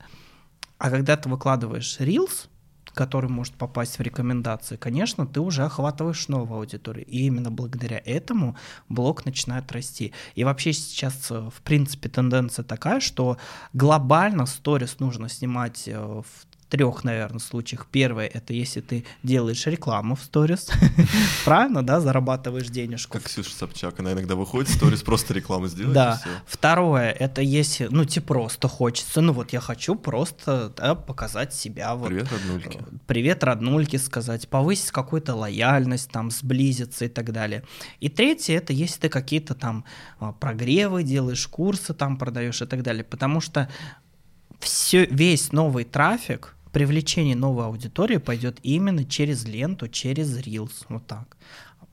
[0.77, 2.47] А когда ты выкладываешь Reels,
[2.93, 7.05] который может попасть в рекомендации, конечно, ты уже охватываешь новую аудиторию.
[7.05, 8.57] И именно благодаря этому
[8.89, 10.13] блог начинает расти.
[10.35, 13.37] И вообще сейчас, э, в принципе, тенденция такая, что
[13.73, 16.25] глобально сторис нужно снимать э, в
[16.71, 17.85] трех, наверное, случаях.
[17.91, 20.69] Первое— это если ты делаешь рекламу в сторис,
[21.45, 23.13] правильно, да, зарабатываешь денежку.
[23.13, 26.21] Как Ксюша Собчак, она иногда выходит, сторис просто рекламу сделать, Да.
[26.47, 31.93] Второе, это если, ну, тебе просто хочется, ну, вот я хочу просто да, показать себя.
[31.95, 32.77] Вот, Привет, роднульки.
[32.77, 37.63] э, Привет, роднульки сказать, повысить какую-то лояльность, там, сблизиться и так далее.
[37.99, 39.83] И третье, это если ты какие-то там
[40.19, 43.03] а, прогревы делаешь, курсы там продаешь и так далее.
[43.03, 43.67] Потому что
[44.61, 51.37] все, весь новый трафик, привлечение новой аудитории пойдет именно через ленту, через Reels, вот так.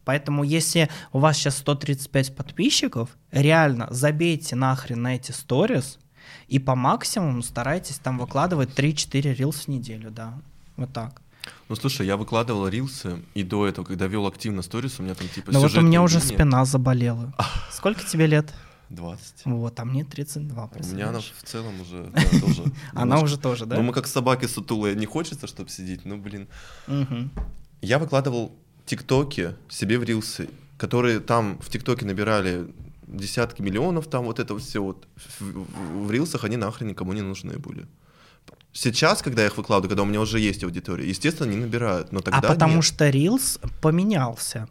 [0.04, 5.98] Поэтому если у вас сейчас 135 подписчиков, реально забейте нахрен на эти сторис
[6.46, 10.38] и по максимуму старайтесь там выкладывать 3-4 Reels в неделю, да.
[10.76, 11.20] Вот так.
[11.68, 15.28] Ну слушай, я выкладывал рилсы, и до этого, когда вел активно сторис, у меня там
[15.28, 17.34] типа Ну вот у меня уже спина заболела.
[17.70, 18.52] Сколько тебе лет?
[18.90, 19.44] 20.
[19.44, 22.64] Вот, а мне 32, У меня она в целом уже да, тоже.
[22.94, 23.76] Она уже тоже, да?
[23.76, 26.48] Ну мы как собаки сутулые, не хочется, чтобы сидеть, ну блин.
[27.80, 28.52] Я выкладывал
[28.86, 30.48] тиктоки себе в рилсы,
[30.78, 32.66] которые там в тиктоке набирали
[33.06, 35.06] десятки миллионов, там вот это все вот.
[35.38, 37.86] В, рилсах они нахрен никому не нужны были.
[38.72, 42.20] Сейчас, когда я их выкладываю, когда у меня уже есть аудитория, естественно, не набирают, но
[42.20, 42.84] тогда а потому нет.
[42.84, 44.68] что Reels поменялся.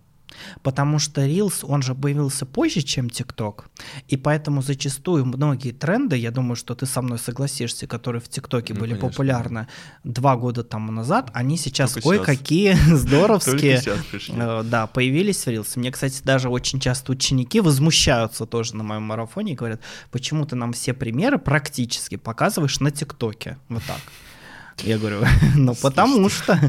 [0.62, 3.64] Потому что Reels, он же появился позже, чем TikTok.
[4.08, 8.74] И поэтому зачастую многие тренды, я думаю, что ты со мной согласишься, которые в ТикТоке
[8.74, 9.10] Ну, были конечно.
[9.10, 9.68] популярны
[10.04, 13.82] два года тому назад, они сейчас ой какие здоровские.
[14.30, 15.74] Э, Да, появились в Reels.
[15.76, 20.56] Мне, кстати, даже очень часто ученики возмущаются тоже на моем марафоне и говорят, почему ты
[20.56, 23.58] нам все примеры практически показываешь на ТикТоке.
[23.70, 24.00] Вот так.
[24.84, 25.24] Я говорю,
[25.56, 26.60] ну потому что,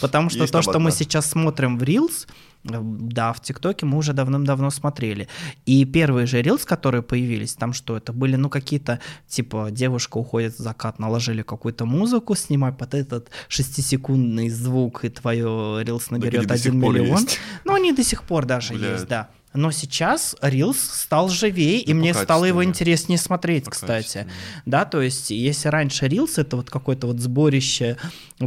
[0.00, 2.26] потому что то, что мы сейчас смотрим в Reels,
[2.64, 5.28] да, в ТикТоке мы уже давным-давно смотрели.
[5.64, 10.54] И первые же Reels, которые появились, там что это были, ну, какие-то, типа, девушка уходит
[10.54, 16.66] в закат, наложили какую-то музыку, снимай под этот шестисекундный звук, и твое они наберет сих
[16.66, 17.22] один миллион.
[17.22, 17.38] есть.
[17.64, 19.30] Ну, они до сих пор даже есть, да.
[19.54, 24.26] Но сейчас Reels стал живее, и мне стало его интереснее смотреть, кстати.
[24.66, 27.96] Да, то есть, если раньше Reels это вот какое-то вот сборище,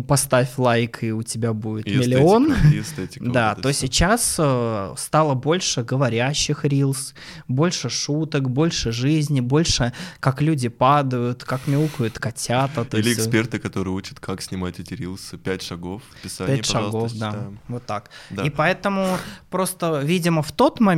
[0.08, 2.54] поставь лайк, и у тебя будет И миллион.
[2.54, 7.14] эстетика, и эстетика, вот Да, то сейчас э, стало больше говорящих рилс,
[7.48, 12.86] больше шуток, больше жизни, больше как люди падают, как мяукают котята.
[12.96, 15.38] Или есть, эксперты, которые учат, как снимать эти рилсы.
[15.38, 16.04] Пять шагов.
[16.12, 17.60] В описании, Пять шагов, да, читаем.
[17.68, 18.12] вот так.
[18.30, 18.44] Да.
[18.44, 19.18] И поэтому
[19.50, 20.91] просто, видимо, в тот момент,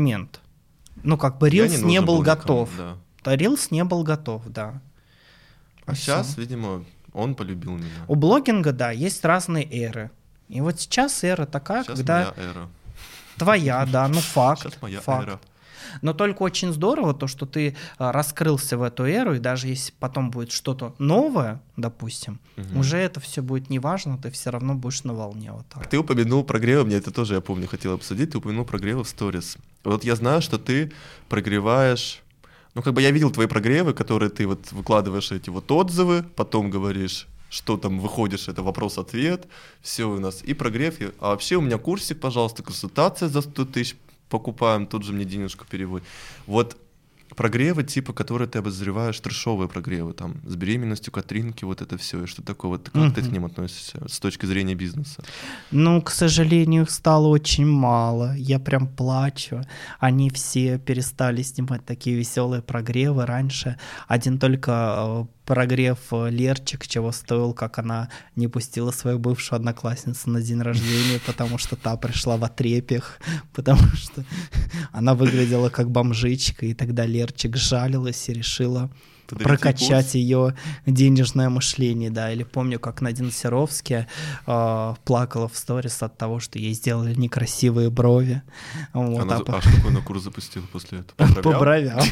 [1.04, 2.70] ну как бы Reels не не, был был никому, готов.
[2.78, 2.98] да.
[3.24, 4.82] Да, Reels не был готов, да.
[5.86, 6.42] А И сейчас, всё.
[6.42, 7.90] видимо, он полюбил меня.
[8.08, 10.12] У блогинга, да, есть разные эры.
[10.50, 12.70] И вот сейчас эра такая, Сейчас когда моя эра.
[13.38, 14.62] твоя, да, ну факт.
[14.64, 15.28] Сейчас моя факт.
[15.28, 15.40] эра.
[16.02, 19.94] Но только очень здорово то, что ты а, раскрылся в эту эру, и даже если
[20.00, 22.80] потом будет что-то новое, допустим, угу.
[22.80, 25.52] уже это все будет неважно, ты все равно будешь на волне.
[25.52, 25.88] Вот так.
[25.88, 29.58] Ты упомянул прогревы, мне это тоже, я помню, хотел обсудить, ты упомянул прогревы в сторис.
[29.84, 30.92] Вот я знаю, что ты
[31.30, 32.24] прогреваешь
[32.76, 36.72] ну, как бы я видел твои прогревы, которые ты вот выкладываешь эти вот отзывы, потом
[36.72, 39.48] говоришь, что там выходишь, это вопрос-ответ,
[39.82, 40.96] все у нас, и прогрев.
[41.20, 43.96] А вообще у меня курсик, пожалуйста, консультация за 100 тысяч
[44.34, 46.08] покупаем, тут же мне денежку переводит.
[46.48, 46.78] Вот
[47.36, 52.28] прогревы, типа, которые ты обозреваешь, трешовые прогревы, там, с беременностью Катринки, вот это все, и
[52.28, 53.14] что такое, вот как mm-hmm.
[53.14, 55.24] ты к ним относишься с точки зрения бизнеса?
[55.72, 59.62] Ну, к сожалению, их стало очень мало, я прям плачу,
[60.00, 67.12] они все перестали снимать такие веселые прогревы, раньше один только э, прогрев э, Лерчик, чего
[67.12, 72.38] стоил, как она не пустила свою бывшую одноклассницу на день рождения, потому что та пришла
[72.38, 73.20] в отрепях,
[73.54, 74.24] потому что
[74.92, 78.90] она выглядела как бомжичка, и тогда Лерчик жалилась и решила
[79.36, 82.32] прокачать ее денежное мышление, да.
[82.32, 84.06] Или помню, как Надин Серовский
[84.46, 88.42] э, плакала в сторис от того, что ей сделали некрасивые брови.
[88.94, 91.42] Вот, Она, а, а что какой на курс запустила после этого?
[91.42, 92.00] По бровям.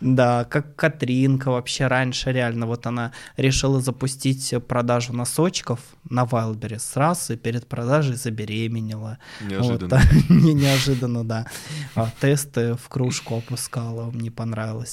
[0.00, 7.30] Да, как Катринка вообще раньше реально, вот она решила запустить продажу носочков на Wildberries раз
[7.30, 9.18] и перед продажей забеременела.
[9.40, 10.00] Неожиданно.
[10.28, 11.46] Неожиданно, да.
[11.94, 14.45] А, тесты в кружку опускала, мне понравилось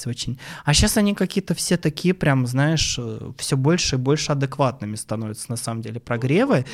[0.06, 0.38] очень.
[0.64, 5.50] А сейчас они какие-то все такие прям, знаешь, э, все больше и больше адекватными становятся
[5.50, 6.64] на самом деле прогревы.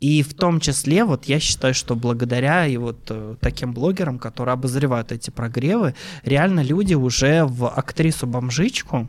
[0.00, 4.52] И в том числе, вот я считаю, что благодаря и вот э, таким блогерам, которые
[4.52, 9.08] обозревают эти прогревы, реально люди уже в актрису-бомжичку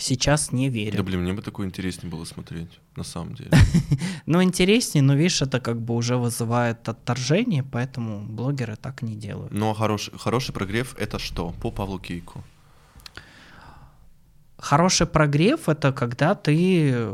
[0.00, 0.96] сейчас не верят.
[0.96, 3.50] Да, блин, мне бы такое интереснее было смотреть, на самом деле.
[4.26, 9.52] Ну, интереснее, но видишь, это как бы уже вызывает отторжение, поэтому блогеры так не делают.
[9.52, 11.52] Ну, а хороший прогрев— это что?
[11.62, 12.44] По Павлу Кейку.
[14.58, 17.08] Хороший прогрев— это когда ты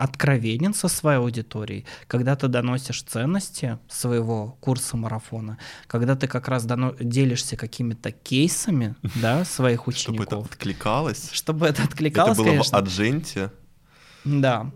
[0.00, 6.64] откровенен со своей аудиторией, когда ты доносишь ценности своего курса марафона, когда ты как раз
[6.64, 6.94] дано...
[6.98, 10.26] делишься какими-то кейсами да, своих учеников.
[10.26, 11.30] Чтобы это откликалось.
[11.32, 12.78] Чтобы это откликалось, Это было конечно.
[12.78, 13.52] в Адженте.
[14.24, 14.70] Да.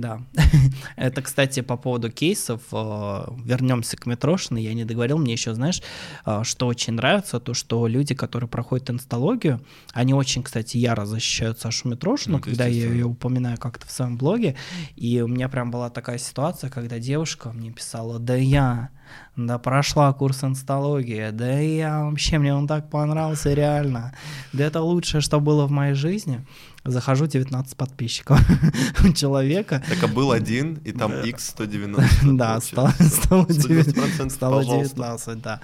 [0.00, 0.20] Да.
[0.96, 2.62] Это, кстати, по поводу кейсов.
[2.72, 4.62] Э, Вернемся к Митрошиной.
[4.62, 5.18] Я не договорил.
[5.18, 5.82] Мне еще, знаешь,
[6.24, 9.60] э, что очень нравится, то, что люди, которые проходят инсталогию,
[9.92, 14.16] они очень, кстати, яро защищают Сашу Митрошину, ну, когда я ее упоминаю как-то в своем
[14.16, 14.56] блоге.
[14.96, 18.90] И у меня прям была такая ситуация, когда девушка мне писала, да я
[19.36, 24.14] да прошла курс инсталогии, да я вообще, мне он так понравился, реально.
[24.52, 26.44] Да это лучшее, что было в моей жизни.
[26.84, 28.40] Захожу, 19 подписчиков
[29.04, 29.82] у человека.
[29.88, 32.32] Так а был один, и там x 190.
[32.34, 35.60] Да, стало, стало, 19, стало 19, да.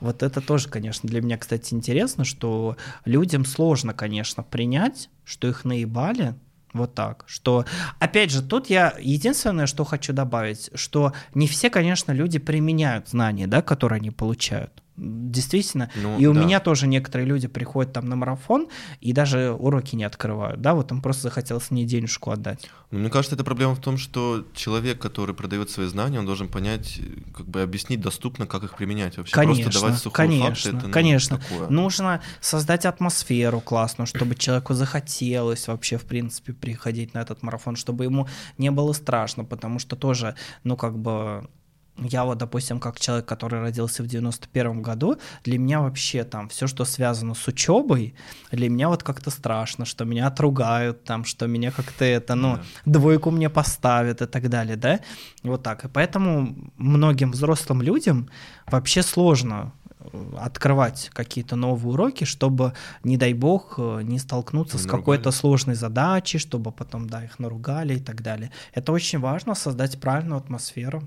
[0.00, 5.64] Вот это тоже, конечно, для меня, кстати, интересно, что людям сложно, конечно, принять, что их
[5.64, 6.34] наебали,
[6.76, 7.24] вот так.
[7.26, 7.64] Что,
[7.98, 13.46] опять же, тут я единственное, что хочу добавить, что не все, конечно, люди применяют знания,
[13.46, 14.82] да, которые они получают
[15.30, 15.90] действительно.
[15.94, 16.40] Ну, и у да.
[16.40, 18.68] меня тоже некоторые люди приходят там на марафон
[19.00, 22.68] и даже уроки не открывают, да, вот им просто захотелось мне денежку отдать.
[22.90, 26.48] Ну, мне кажется, это проблема в том, что человек, который продает свои знания, он должен
[26.48, 27.00] понять,
[27.36, 29.34] как бы объяснить доступно, как их применять вообще.
[29.34, 31.38] Конечно, просто давать сухой конечно, факт, это, ну, конечно.
[31.38, 31.68] Такое.
[31.68, 38.04] Нужно создать атмосферу классную, чтобы человеку захотелось вообще, в принципе, приходить на этот марафон, чтобы
[38.04, 41.48] ему не было страшно, потому что тоже, ну, как бы
[41.98, 46.66] я вот, допустим, как человек, который родился в 91 году, для меня вообще там все,
[46.66, 48.14] что связано с учебой,
[48.50, 52.62] для меня вот как-то страшно, что меня отругают, там, что меня как-то это, ну, да.
[52.84, 55.00] двойку мне поставят и так далее, да,
[55.42, 55.84] вот так.
[55.84, 58.28] И поэтому многим взрослым людям
[58.66, 64.82] вообще сложно э, открывать какие-то новые уроки, чтобы, не дай бог, э, не столкнуться не
[64.82, 68.50] с какой-то сложной задачей, чтобы потом, да, их наругали и так далее.
[68.74, 71.02] Это очень важно, создать правильную атмосферу.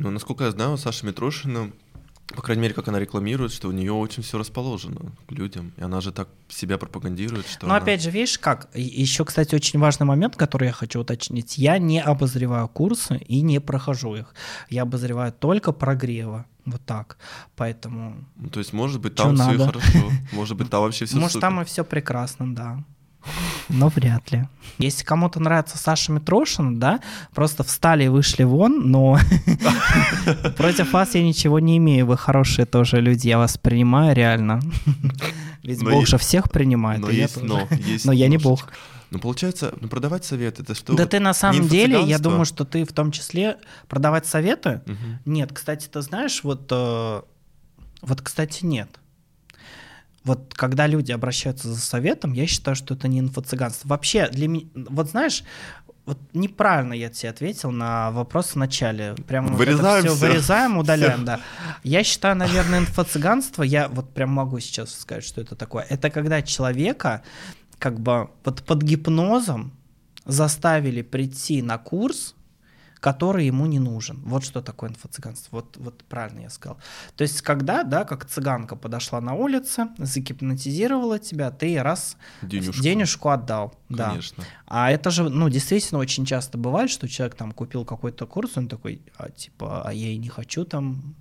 [0.00, 1.70] Ну, насколько я знаю, Саша Митрошина,
[2.34, 5.72] по крайней мере, как она рекламирует, что у нее очень все расположено к людям.
[5.76, 7.66] И она же так себя пропагандирует, что.
[7.66, 7.82] Но она...
[7.82, 8.70] опять же, видишь, как.
[8.74, 11.58] Еще, кстати, очень важный момент, который я хочу уточнить.
[11.58, 14.34] Я не обозреваю курсы и не прохожу их.
[14.70, 16.46] Я обозреваю только прогрева.
[16.64, 17.18] Вот так.
[17.54, 18.24] Поэтому.
[18.36, 20.10] Ну, то есть, может быть, там все хорошо.
[20.32, 22.84] Может быть, там вообще все Может, там и все прекрасно, да
[23.68, 24.48] но вряд ли.
[24.78, 27.00] Если кому-то нравится Саша Митрошин, да,
[27.34, 29.18] просто встали и вышли вон, но
[30.56, 34.60] против вас я ничего не имею, вы хорошие тоже люди, я вас принимаю реально.
[35.62, 37.00] Ведь Бог же всех принимает.
[37.00, 38.38] Но есть но, есть Но я не.
[38.38, 38.68] Бог.
[39.10, 40.94] Ну, получается, ну, продавать совет, это что?
[40.94, 44.82] Да вот ты на самом деле, я думаю, что ты в том числе продавать советы?
[45.24, 47.22] Нет, кстати, ты знаешь, вот, э,
[48.02, 48.99] вот, кстати, нет.
[50.24, 53.88] Вот когда люди обращаются за советом, я считаю, что это не инфо-цыганство.
[53.88, 55.44] Вообще, для меня, вот знаешь,
[56.04, 59.14] вот неправильно я тебе ответил на вопрос в начале.
[59.26, 60.26] Прямо вот Вырезаем всё всё.
[60.26, 61.40] вырезаем, удаляем, да.
[61.84, 65.86] Я считаю, наверное, инфо-цыганство, я вот прям могу сейчас сказать, что это такое.
[65.88, 67.22] Это когда человека
[67.78, 69.72] как бы вот под гипнозом
[70.26, 72.34] заставили прийти на курс,
[73.00, 74.20] который ему не нужен.
[74.24, 75.56] Вот что такое инфо-цыганство.
[75.56, 76.78] Вот, вот правильно я сказал.
[77.16, 82.82] То есть, когда, да, как цыганка подошла на улице, загипнотизировала тебя, ты раз Денежку.
[82.82, 83.74] денежку отдал.
[83.88, 84.10] Да.
[84.10, 84.44] Конечно.
[84.66, 88.68] А это же, ну, действительно очень часто бывает, что человек там купил какой-то курс, он
[88.68, 91.14] такой, а, типа, а я и не хочу там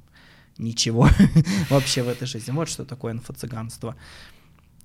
[0.58, 1.08] ничего
[1.70, 2.52] вообще в этой жизни.
[2.52, 3.96] Вот что такое инфо-цыганство.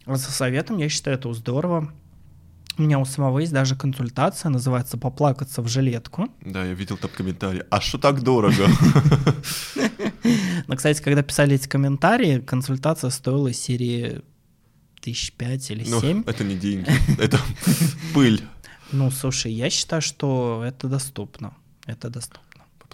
[0.07, 1.93] А со советом, я считаю, это здорово.
[2.77, 6.29] У меня у самого есть даже консультация, называется «Поплакаться в жилетку».
[6.45, 7.63] Да, я видел там комментарий.
[7.71, 8.67] А что так дорого?
[10.67, 14.23] Но, кстати, когда писали эти комментарии, консультация стоила серии
[15.01, 16.25] тысяч пять или Ну, семь.
[16.27, 17.39] это не деньги, это
[18.15, 18.43] пыль.
[18.93, 21.55] Ну, слушай, я считаю, что это доступно.
[21.87, 22.41] Это доступно.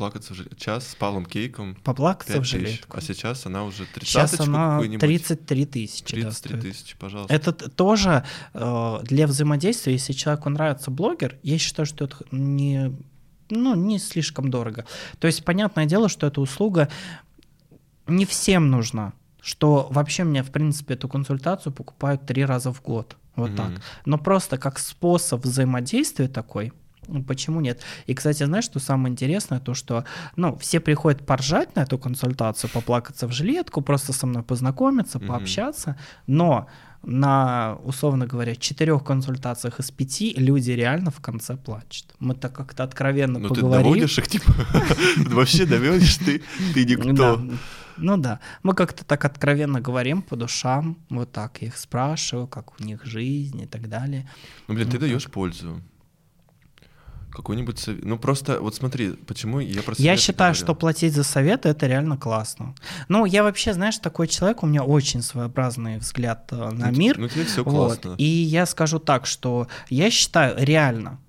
[0.00, 1.74] Поплакаться в жил- час с Павлом Кейком.
[1.84, 2.96] Поплакаться 5 в жилетку.
[2.96, 5.00] А сейчас она уже Сейчас тридцаточку она какую-нибудь.
[5.00, 6.16] 33 тысячи.
[6.22, 6.62] да, 33 стоит.
[6.62, 7.34] тысячи, пожалуйста.
[7.34, 12.92] Это тоже э, для взаимодействия, если человеку нравится блогер, я считаю, что это не,
[13.50, 14.86] ну, не слишком дорого.
[15.18, 16.88] То есть, понятное дело, что эта услуга
[18.06, 19.12] не всем нужна.
[19.42, 23.16] Что вообще мне, в принципе, эту консультацию покупают три раза в год.
[23.36, 23.56] Вот Мгм.
[23.56, 23.82] так.
[24.06, 26.72] Но просто как способ взаимодействия такой,
[27.26, 27.80] почему нет?
[28.06, 30.04] И, кстати, знаешь, что самое интересное, то, что,
[30.36, 35.26] ну, все приходят поржать на эту консультацию, поплакаться в жилетку, просто со мной познакомиться, Мгм.
[35.28, 35.96] пообщаться,
[36.26, 36.68] но
[37.02, 42.06] на, условно говоря, четырех консультациях из пяти люди реально в конце плачут.
[42.18, 44.52] Мы так как-то откровенно Ну ты доводишь их, типа,
[45.16, 46.42] вообще доведешь ты,
[46.74, 47.40] ты никто.
[47.96, 52.80] Ну да, мы как-то так откровенно говорим по душам, вот так я их спрашиваю, как
[52.80, 54.28] у них жизнь и так далее.
[54.68, 55.80] Ну, блин, ты даешь пользу.
[57.32, 58.04] Какой-нибудь совет.
[58.04, 60.64] Ну, просто, вот смотри, почему я про Я считаю, говорю.
[60.64, 62.74] что платить за советы это реально классно.
[63.08, 67.18] Ну, я вообще, знаешь, такой человек, у меня очень своеобразный взгляд э, на Ну, мир.
[67.18, 68.00] Ну, тебе все Вот.
[68.00, 68.14] классно.
[68.18, 71.20] И я скажу так, что я считаю реально,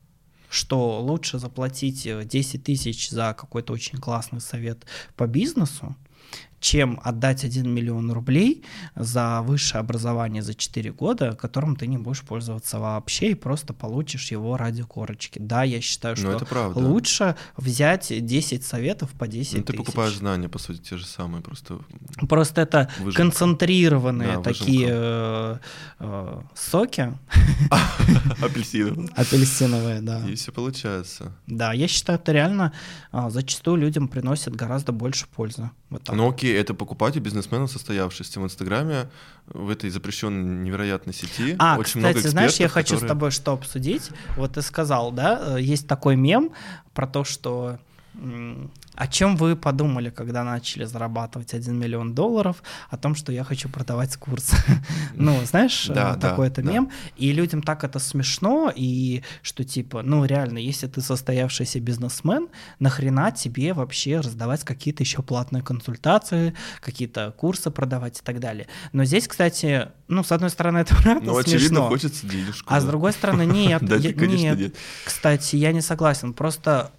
[0.50, 4.86] что лучше заплатить э, 10 тысяч за какой-то очень классный совет
[5.16, 5.96] по бизнесу,
[6.62, 8.64] чем отдать 1 миллион рублей
[8.96, 14.32] за высшее образование за 4 года, которым ты не будешь пользоваться вообще и просто получишь
[14.32, 15.40] его ради корочки.
[15.40, 19.78] Да, я считаю, Ну, что лучше взять 10 советов по 10 Ну, ты тысяч.
[19.86, 21.80] покупаешь знания, по сути, те же самые, просто
[22.30, 23.18] Просто это Выжимка.
[23.24, 25.58] концентрированные Да, такие э,
[26.00, 27.12] э, соки
[28.42, 29.10] апельсиновые.
[29.16, 30.28] апельсиновые, да.
[30.28, 31.32] И все получается.
[31.48, 32.74] Да, я считаю, это реально
[33.12, 35.70] а, зачастую людям приносит гораздо больше пользы.
[36.10, 39.10] Ну окей, это покупать у бизнесменов состоявшихся в Инстаграме,
[39.48, 41.56] в этой запрещенной невероятной сети.
[41.60, 44.10] А, очень кстати, много знаешь, я экспертов, хочу с тобой что обсудить.
[44.38, 46.52] Вот ты сказал, да, э, есть такой мем
[46.94, 47.80] про то, что
[48.96, 53.70] о чем вы подумали, когда начали зарабатывать 1 миллион долларов, о том, что я хочу
[53.70, 54.52] продавать курс.
[55.14, 56.72] Ну, знаешь, э, Да, да, такой это да.
[56.72, 56.92] мем.
[57.18, 62.48] И людям так это смешно, и что типа, ну реально, если ты состоявшийся бизнесмен,
[62.80, 68.68] нахрена тебе вообще раздавать какие-то еще платные консультации, какие-то курсы продавать и так далее.
[68.94, 71.88] Но здесь, кстати, ну, с одной стороны, это правда Ну, очевидно, смешно.
[71.90, 72.74] хочется денежку.
[72.74, 74.60] А с другой стороны, нет, Да, я- конечно, нет.
[74.60, 74.76] нет.
[75.06, 76.34] Кстати, я не согласен.
[76.34, 76.92] Просто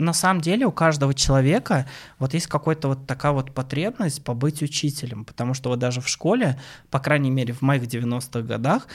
[0.00, 1.86] на самом деле у каждого человека
[2.18, 6.58] вот есть какая-то вот такая вот потребность побыть учителем, потому что вот даже в школе,
[6.90, 8.86] по крайней мере в моих 90-х годах,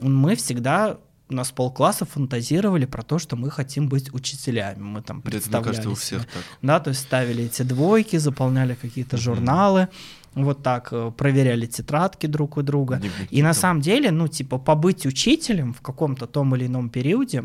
[0.00, 0.98] мы всегда
[1.28, 4.82] у нас полкласса фантазировали про то, что мы хотим быть учителями.
[4.82, 6.42] Мы там Да, это, мне представляли кажется, у всех так.
[6.60, 9.88] Да, то есть ставили эти двойки, заполняли какие-то журналы,
[10.34, 12.96] вот так э, проверяли тетрадки друг у друга.
[12.96, 13.60] Дневники И на там.
[13.60, 17.44] самом деле, ну, типа, побыть учителем в каком-то том или ином периоде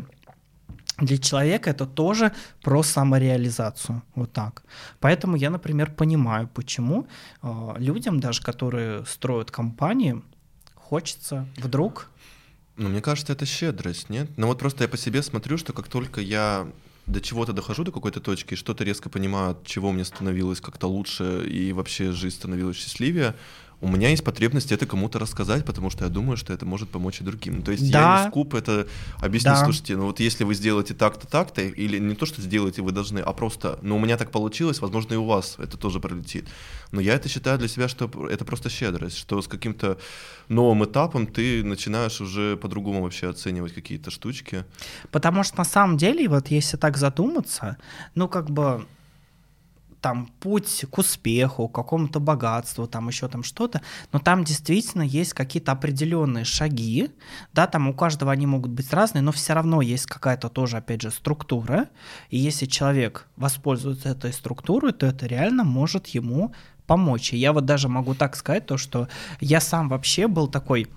[0.98, 2.32] для человека это тоже
[2.62, 4.02] про самореализацию.
[4.14, 4.62] Вот так.
[5.00, 7.06] Поэтому я, например, понимаю, почему
[7.42, 10.22] э, людям, даже которые строят компании,
[10.74, 12.08] хочется вдруг
[12.76, 14.30] Ну, мне кажется, это щедрость, нет?
[14.36, 16.66] Ну вот просто я по себе смотрю, что как только я
[17.06, 20.88] до чего-то дохожу, до какой-то точки, и что-то резко понимаю, от чего мне становилось как-то
[20.88, 23.34] лучше, и вообще жизнь становилась счастливее,
[23.80, 27.20] у меня есть потребность это кому-то рассказать, потому что я думаю, что это может помочь
[27.20, 27.56] и другим.
[27.58, 28.18] Ну, то есть Да.
[28.18, 28.86] я не скуп это
[29.20, 29.64] объяснить, Да.
[29.64, 33.20] слушайте, ну вот если вы сделаете так-то, так-то, или не то, что сделаете, вы должны,
[33.20, 36.48] а просто, ну у меня так получилось, возможно, и у вас это тоже пролетит.
[36.90, 39.98] Но я это считаю для себя, что это просто щедрость, что с каким-то
[40.48, 44.64] новым этапом ты начинаешь уже по-другому вообще оценивать какие-то штучки.
[45.10, 47.76] Потому что на самом деле, вот если так задуматься,
[48.14, 48.86] ну как бы
[50.00, 53.80] там путь к успеху, к какому-то богатству, там еще там что-то,
[54.12, 57.10] но там действительно есть какие-то определенные шаги,
[57.52, 61.02] да, там у каждого они могут быть разные, но все равно есть какая-то тоже, опять
[61.02, 61.88] же, структура,
[62.30, 66.52] и если человек воспользуется этой структурой, то это реально может ему
[66.86, 67.32] помочь.
[67.32, 69.08] И я вот даже могу так сказать, то, что
[69.40, 70.88] я сам вообще был такой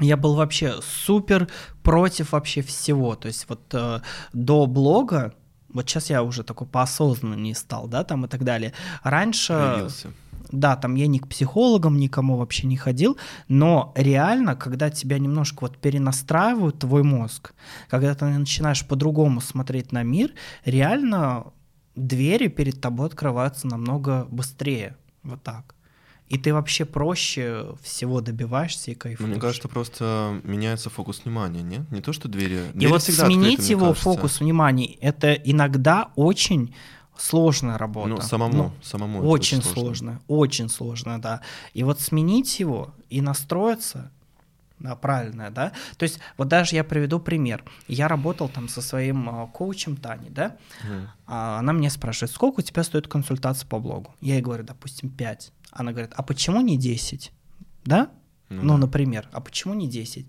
[0.00, 1.48] я был вообще супер
[1.82, 3.16] против вообще всего.
[3.16, 4.00] То есть вот э,
[4.32, 5.34] до блога,
[5.78, 8.72] вот сейчас я уже такой поосознаннее стал, да, там и так далее.
[9.04, 10.12] Раньше, Появился.
[10.50, 13.16] да, там я ни к психологам никому вообще не ходил,
[13.46, 17.54] но реально, когда тебя немножко вот перенастраивают твой мозг,
[17.88, 20.32] когда ты начинаешь по-другому смотреть на мир,
[20.64, 21.52] реально
[21.94, 25.76] двери перед тобой открываются намного быстрее, вот так.
[26.28, 29.30] И ты вообще проще всего добиваешься и кайфуешь.
[29.30, 31.90] мне кажется, просто меняется фокус внимания, нет?
[31.90, 32.60] Не то, что двери...
[32.74, 36.74] И двери вот всегда сменить открыты, его фокус внимания, это иногда очень
[37.16, 38.08] сложная работа.
[38.08, 39.18] Ну, самому, Ну, самому.
[39.20, 41.40] это очень сложно, очень сложно, да.
[41.72, 44.10] И вот сменить его и настроиться
[44.78, 45.72] на правильное, да.
[45.96, 47.64] То есть вот даже я приведу пример.
[47.88, 50.56] Я работал там со своим а, коучем Таней, да.
[51.26, 54.14] А Она мне спрашивает, сколько у тебя стоит консультация по блогу?
[54.20, 55.52] Я ей говорю, допустим, 5.
[55.72, 57.32] Она говорит, а почему не 10?
[57.84, 58.10] Да?
[58.50, 58.78] Ну Ну, да.
[58.78, 60.26] например, а почему не 10?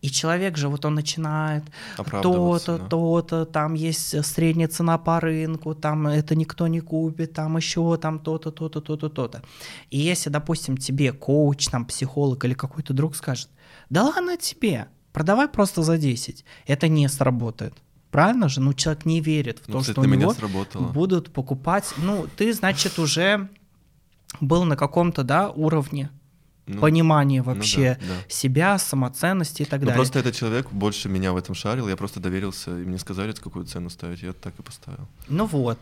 [0.00, 1.64] И человек же, вот он начинает
[1.96, 2.86] то-то, да.
[2.86, 8.20] то-то, там есть средняя цена по рынку, там это никто не купит, там еще там
[8.20, 9.42] то-то, то-то, то-то, то-то.
[9.90, 13.48] И если, допустим, тебе коуч, там психолог или какой-то друг скажет,
[13.90, 17.74] да ладно тебе, продавай просто за 10, это не сработает.
[18.12, 18.60] Правильно же?
[18.60, 20.86] Ну, человек не верит в Ну, то, кстати, что у него сработало.
[20.92, 21.92] будут покупать.
[21.98, 23.48] Ну, ты, значит, уже
[24.40, 26.10] был на каком-то, да, уровне
[26.66, 28.14] Ну, понимания ну да, вообще да.
[28.28, 29.96] себя, самоценности и так Ну, далее.
[29.96, 33.66] просто этот человек больше меня в этом шарил, я просто доверился, и мне сказали, какую
[33.66, 35.06] цену ставить, я так и поставил.
[35.28, 35.78] Ну вот.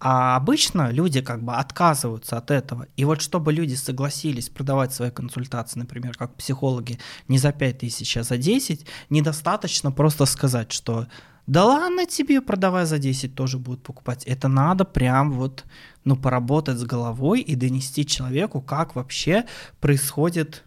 [0.00, 2.86] А обычно люди как бы отказываются от этого.
[2.96, 6.98] И вот чтобы люди согласились продавать свои консультации, например, как психологи,
[7.28, 11.06] не за 5 тысяч, а за 10, недостаточно просто сказать, что
[11.46, 14.24] да ладно тебе, продавай за 10, тоже будут покупать.
[14.24, 15.64] Это надо прям вот,
[16.04, 19.44] ну, поработать с головой и донести человеку, как вообще
[19.80, 20.64] происходит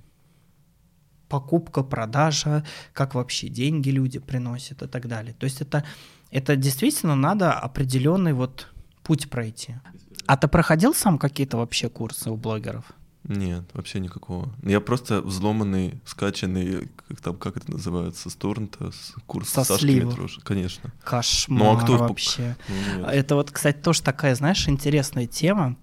[1.30, 5.34] покупка, продажа, как вообще деньги люди приносят и так далее.
[5.34, 5.84] То есть это,
[6.32, 8.68] это действительно надо определенный вот
[9.04, 9.76] путь пройти.
[10.26, 12.86] А ты проходил сам какие-то вообще курсы у блогеров?
[13.28, 14.50] Нет, вообще никакого.
[14.64, 19.82] Я просто взломанный, скачанный, как там, как это называется, с торрента, с курса Со Сашки
[19.84, 20.10] слива.
[20.10, 20.92] Митроши, конечно.
[21.04, 22.56] Кошмар Ну, а кто- вообще.
[22.70, 23.10] Ну, нет.
[23.12, 25.76] Это вот, кстати, тоже такая, знаешь, интересная тема.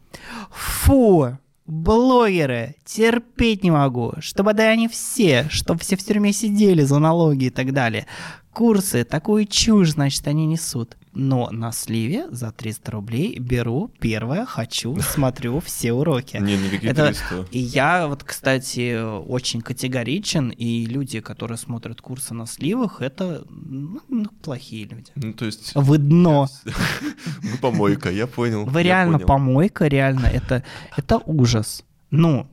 [0.51, 1.37] Фу,
[1.67, 7.47] блогеры, терпеть не могу, чтобы да они все, чтобы все в тюрьме сидели за налоги
[7.47, 8.07] и так далее.
[8.53, 10.97] Курсы, такую чушь, значит, они несут.
[11.15, 16.37] Но на сливе за 300 рублей беру первое, хочу, смотрю все уроки.
[16.39, 17.47] Не, никакие Это- 300.
[17.53, 24.01] И я вот, кстати, очень категоричен, и люди, которые смотрят курсы на сливах, это ну,
[24.09, 25.13] ну, плохие люди.
[25.15, 25.73] Ну, то есть...
[25.75, 26.49] Вы дно.
[26.65, 28.65] Вы помойка, я понял.
[28.65, 30.65] Вы реально помойка, реально, это,
[30.97, 31.85] это ужас.
[32.11, 32.49] Ну,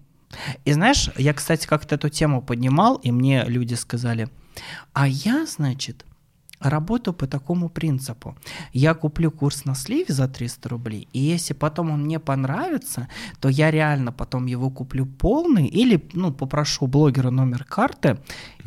[0.65, 4.29] и знаешь, я, кстати, как-то эту тему поднимал, и мне люди сказали,
[4.93, 6.05] а я, значит,
[6.61, 8.35] работаю по такому принципу.
[8.73, 13.07] Я куплю курс на сливе за 300 рублей, и если потом он мне понравится,
[13.39, 18.17] то я реально потом его куплю полный или, ну, попрошу блогера номер карты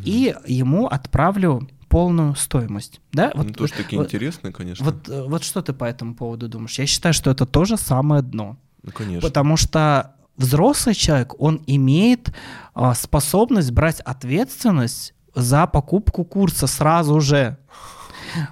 [0.05, 3.01] и ему отправлю полную стоимость.
[3.12, 3.30] Да?
[3.34, 4.84] Ну, тоже такие вот- интересные, конечно.
[4.84, 6.78] вот, э, вот что ты по этому поводу думаешь?
[6.78, 8.57] Я считаю, что это тоже самое дно.
[8.82, 9.28] Ну, конечно.
[9.28, 12.34] Потому что взрослый человек, он имеет
[12.74, 17.59] а, способность брать ответственность за покупку курса сразу же.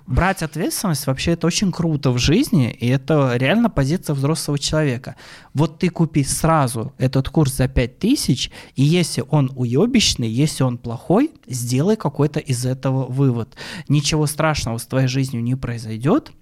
[0.07, 5.17] Брать ответственность вообще это очень круто в жизни, и это реально позиция взрослого человека.
[5.55, 11.33] Вот ты купи сразу этот курс за 5000, и если он уебищный, если он плохой,
[11.49, 13.57] сделай какой-то из этого вывод.
[13.89, 16.33] Ничего страшного с твоей жизнью не произойдет,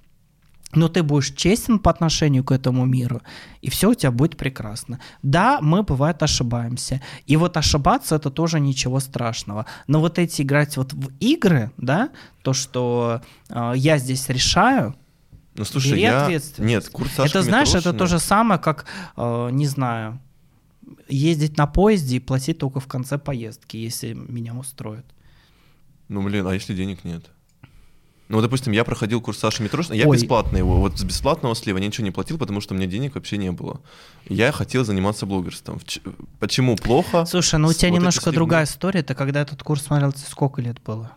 [0.73, 3.23] но ты будешь честен по отношению к этому миру,
[3.61, 5.01] и все у тебя будет прекрасно.
[5.23, 9.67] Да, мы бывает ошибаемся, и вот ошибаться это тоже ничего страшного.
[9.87, 12.11] Но вот эти играть вот в игры, да,
[12.43, 14.95] то, что э, я здесь решаю,
[15.57, 16.25] Ну, слушай, бери я...
[16.25, 16.71] ответственность.
[16.73, 20.21] Нет, курс это знаешь, это Митрошиной- то же самое, как, э, не знаю,
[21.09, 25.05] ездить на поезде и платить только в конце поездки, если меня устроит.
[26.09, 27.31] Ну, блин, а если денег нет?
[28.31, 30.17] Ну, допустим, я проходил курс Саши Митрошина, я Ой.
[30.17, 33.17] бесплатно его, вот с бесплатного слива я ничего не платил, потому что у меня денег
[33.17, 33.81] вообще не было.
[34.29, 35.81] Я хотел заниматься блогерством.
[36.39, 37.27] Почему плохо?
[37.27, 39.03] Слушай, ну у тебя вот немножко другая история.
[39.03, 41.11] Ты когда этот курс смотрел, сколько лет было?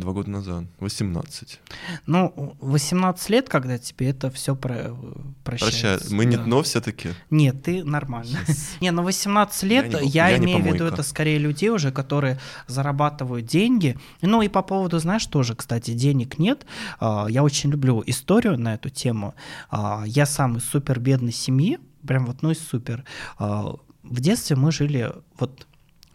[0.00, 1.60] Два года назад, 18.
[2.06, 4.96] Ну, 18 лет, когда тебе это все про...
[5.44, 6.06] прощается.
[6.06, 6.44] Прощай, мы не да.
[6.44, 7.10] дно все-таки.
[7.30, 8.38] Нет, ты нормально.
[8.80, 11.68] Не, ну 18 лет, Я я, не- я не имею в виду это скорее людей
[11.68, 13.98] уже, которые зарабатывают деньги.
[14.22, 16.64] Ну и по поводу, знаешь, тоже, кстати, денег нет.
[16.98, 19.34] А, Я очень люблю историю на эту тему.
[19.70, 23.04] А, Я сам из супер бедной семьи, прям вот, ну из супер.
[23.38, 25.66] А, В детстве мы жили вот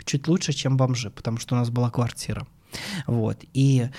[0.05, 2.47] чуть лучше, чем бомжи, потому что у нас была квартира.
[3.07, 3.43] Вот.
[3.53, 3.89] И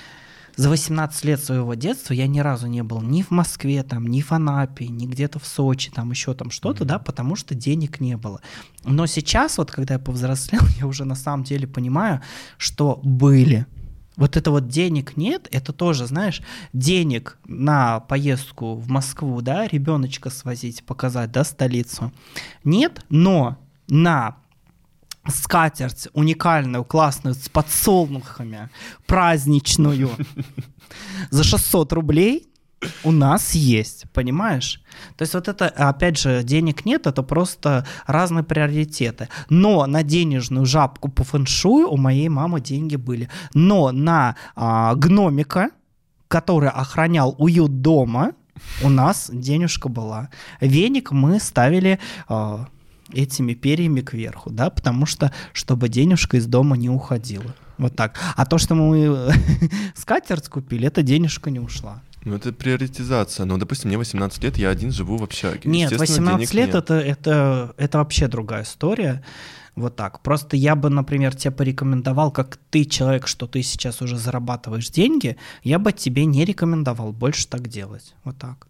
[0.57, 4.23] за 18 лет своего детства я ни разу не был ни в Москве, там, ни
[4.23, 8.17] в Анапе, ни где-то в Сочи, там еще там что-то, да, потому что денег не
[8.17, 8.41] было.
[8.85, 12.23] Но сейчас, вот когда я повзрослел, я уже на самом деле понимаю,
[12.57, 13.67] что были.
[14.17, 16.41] Вот это вот денег нет, это тоже, знаешь,
[16.73, 22.13] денег на поездку в Москву, да, ребеночка свозить, показать, да, столицу.
[22.65, 23.59] Нет, но
[23.89, 24.37] на
[25.29, 28.69] скатерть уникальную, классную, с подсолнухами,
[29.07, 30.11] праздничную,
[31.31, 32.49] за 600 рублей
[33.05, 34.83] у нас есть, понимаешь?
[35.17, 39.29] То есть вот это, опять же, денег нет, это просто разные приоритеты.
[39.49, 43.29] Но на денежную жабку по фэншую у моей мамы деньги были.
[43.55, 45.71] Но на а, гномика,
[46.29, 48.33] который охранял уют дома,
[48.83, 50.31] у нас денежка была.
[50.61, 51.99] Веник мы ставили
[52.29, 52.67] а,
[53.13, 57.55] этими перьями кверху, да, потому что, чтобы денежка из дома не уходила.
[57.79, 58.19] Вот так.
[58.37, 59.33] А то, что мы
[59.95, 62.03] скатерть купили, эта денежка не ушла.
[62.25, 63.47] Ну, это приоритизация.
[63.47, 65.61] Ну, допустим, мне 18 лет, я один живу в общаге.
[65.65, 66.85] Нет, Естественно, 18 денег лет нет.
[66.85, 69.23] это, это, это вообще другая история.
[69.77, 70.21] Вот так.
[70.23, 75.37] Просто я бы, например, тебе порекомендовал, как ты человек, что ты сейчас уже зарабатываешь деньги,
[75.63, 78.15] я бы тебе не рекомендовал больше так делать.
[78.25, 78.67] Вот так.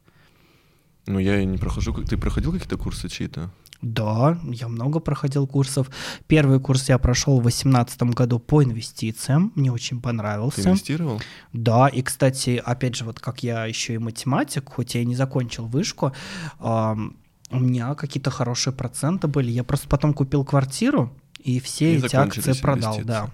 [1.07, 1.95] Ну, я не прохожу.
[1.95, 3.51] Ты проходил какие-то курсы чьи-то?
[3.83, 5.91] Да, я много проходил курсов.
[6.27, 9.53] Первый курс я прошел в 2018 году по инвестициям.
[9.55, 10.69] Мне очень Ты понравился.
[10.69, 11.21] инвестировал?
[11.53, 15.15] Да, и, кстати, опять же, вот как я еще и математик, хоть я и не
[15.15, 16.13] закончил вышку,
[16.61, 19.51] у меня какие-то хорошие проценты были.
[19.51, 23.07] Я просто потом купил квартиру и все И эти акции продал, инвестиции.
[23.09, 23.31] да.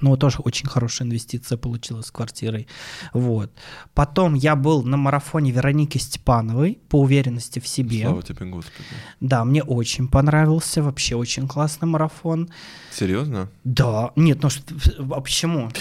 [0.00, 2.66] Ну, тоже очень хорошая инвестиция получилась с квартирой.
[3.12, 3.52] Вот.
[3.92, 8.02] Потом я был на марафоне Вероники Степановой по уверенности в себе.
[8.02, 8.88] Слава тебе, Господи.
[9.20, 12.48] Да, мне очень понравился, вообще очень классный марафон.
[12.92, 13.50] Серьезно?
[13.64, 14.74] Да, нет, ну что,
[15.14, 15.70] а почему?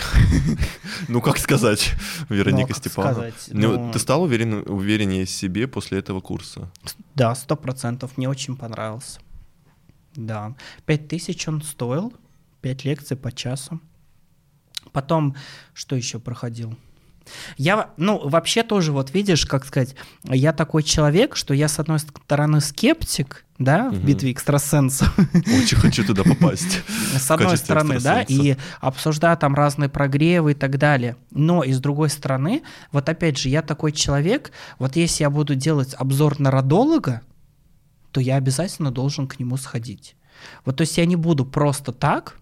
[1.08, 1.91] Ну, как сказать,
[2.30, 3.14] Вероника как Степанова.
[3.14, 6.70] сказать, Ну, ну- Ты стал уверен, увереннее в себе после этого курса?
[7.16, 9.20] Да, сто процентов, мне очень понравился.
[10.16, 12.14] Да, пять тысяч он стоил,
[12.64, 13.80] пять лекций по часу.
[14.93, 15.36] Потом,
[15.74, 16.76] что еще проходил?
[17.57, 21.99] Я, ну, вообще тоже, вот видишь, как сказать, я такой человек, что я, с одной
[21.99, 24.05] стороны, скептик, да, в Мгм.
[24.05, 25.14] битве экстрасенсов,
[25.57, 26.82] Очень хочу туда попасть.
[27.18, 31.16] с одной стороны, да, и обсуждаю там разные прогревы и так далее.
[31.32, 32.61] Но и с другой стороны,
[32.91, 37.22] вот опять же, я такой человек, вот если я буду делать обзор на родолога,
[38.11, 40.16] то я обязательно должен к нему сходить.
[40.66, 42.38] Вот то есть я не буду просто так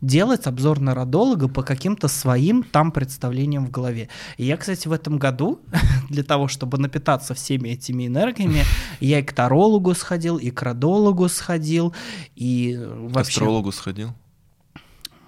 [0.00, 4.08] делать обзор на родолога по каким-то своим там представлениям в голове.
[4.36, 5.60] И я, кстати, в этом году,
[6.08, 8.64] для того, чтобы напитаться всеми этими энергиями,
[9.00, 11.94] я и к тарологу сходил, и к родологу сходил,
[12.36, 13.32] и э, К вообще...
[13.32, 14.12] астрологу сходил?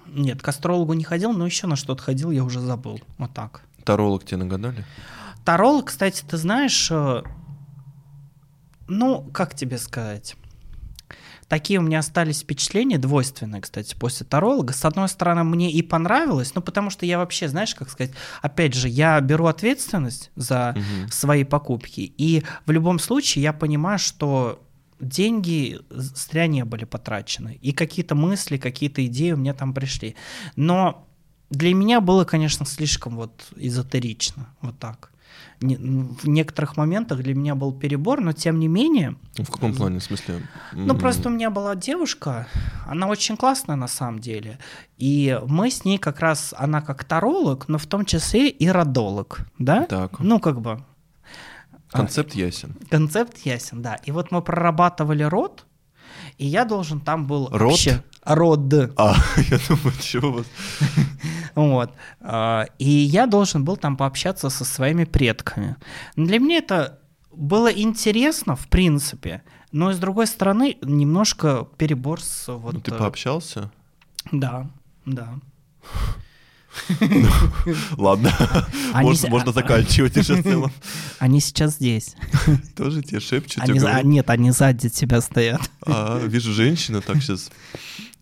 [0.07, 2.99] Нет, к астрологу не ходил, но еще на что-то ходил, я уже забыл.
[3.17, 3.61] Вот так.
[3.83, 4.85] Таролог тебе нагадали?
[5.45, 7.23] Таролог, кстати, ты знаешь, э,
[8.87, 10.35] ну, как тебе сказать?
[11.51, 14.71] Такие у меня остались впечатления, двойственные, кстати, после таролога.
[14.71, 18.73] С одной стороны, мне и понравилось, ну, потому что я вообще, знаешь, как сказать, опять
[18.73, 21.11] же, я беру ответственность за Мгм.
[21.11, 24.63] свои покупки, и в любом случае я понимаю, что
[25.01, 30.15] деньги зря не были потрачены, и какие-то мысли, какие-то идеи у меня там пришли.
[30.55, 31.05] Но
[31.49, 35.11] для меня было, конечно, слишком вот эзотерично, вот так.
[35.61, 39.99] Не- В некоторых моментах для меня был перебор, но тем не менее, В каком плане?
[39.99, 40.41] В смысле?
[40.73, 42.47] ну, просто у меня была девушка,
[42.87, 44.57] она очень классная на самом деле.
[44.97, 49.41] И мы с ней как раз, она как таролог, но в том числе и родолог,
[49.59, 49.85] да?
[49.85, 50.83] Так, Ну, как бы.
[51.91, 52.75] а, концепт ясен.
[52.89, 53.95] Концепт ясен, да.
[54.05, 55.65] И вот мы прорабатывали род,
[56.37, 57.47] и я должен там был...
[57.51, 57.71] Род?
[57.71, 58.59] вообще- Род.
[58.97, 60.45] А, я думаю, чего у вас?
[61.55, 61.91] Вот.
[62.21, 65.75] А, И я должен был там пообщаться со своими предками.
[66.15, 66.99] Для меня это
[67.31, 72.73] было интересно, в принципе, Но с другой стороны, немножко перебор с вот...
[72.73, 73.71] Ну, ты э, пообщался?
[74.31, 74.69] Да,
[75.05, 75.39] да.
[77.97, 78.33] Ладно,
[78.93, 80.71] Они можно, можно заканчивать уже в целом.
[81.19, 82.15] Они сейчас здесь.
[82.75, 83.63] Тоже тебе шепчут.
[84.03, 85.61] Нет, они сзади тебя стоят.
[85.85, 87.51] А, вижу женщину, так сейчас.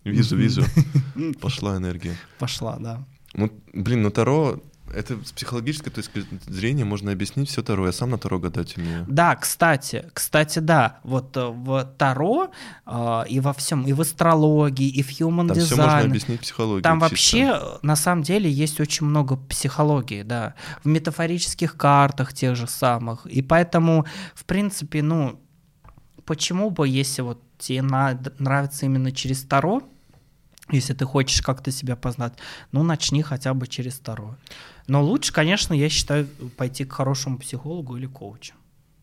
[0.04, 0.64] Вижу, вижу.
[1.40, 2.16] Пошла энергия.
[2.38, 3.04] Пошла, да.
[3.34, 4.60] Ну, блин, ну Таро,
[4.94, 7.86] это с психологической точки зрения можно объяснить все Таро.
[7.86, 9.04] Я сам на Таро гадать умею.
[9.08, 12.50] Да, кстати, кстати, да, вот э, в Таро
[12.86, 16.40] э, и во всем, и в астрологии, и в human Там все можно design, объяснить
[16.40, 16.82] психологией.
[16.82, 17.10] Там чисто.
[17.10, 22.66] вообще, э, на самом деле, есть очень много психологии, да, в метафорических картах тех же
[22.66, 23.26] самых.
[23.26, 25.40] И поэтому, в принципе, ну,
[26.24, 29.82] почему бы, если вот тебе нравится именно через Таро,
[30.72, 32.34] если ты хочешь как-то себя познать,
[32.72, 34.36] ну, начни хотя бы через Таро.
[34.90, 36.26] Но лучше, конечно, я считаю,
[36.56, 38.54] пойти к хорошему психологу или коучу.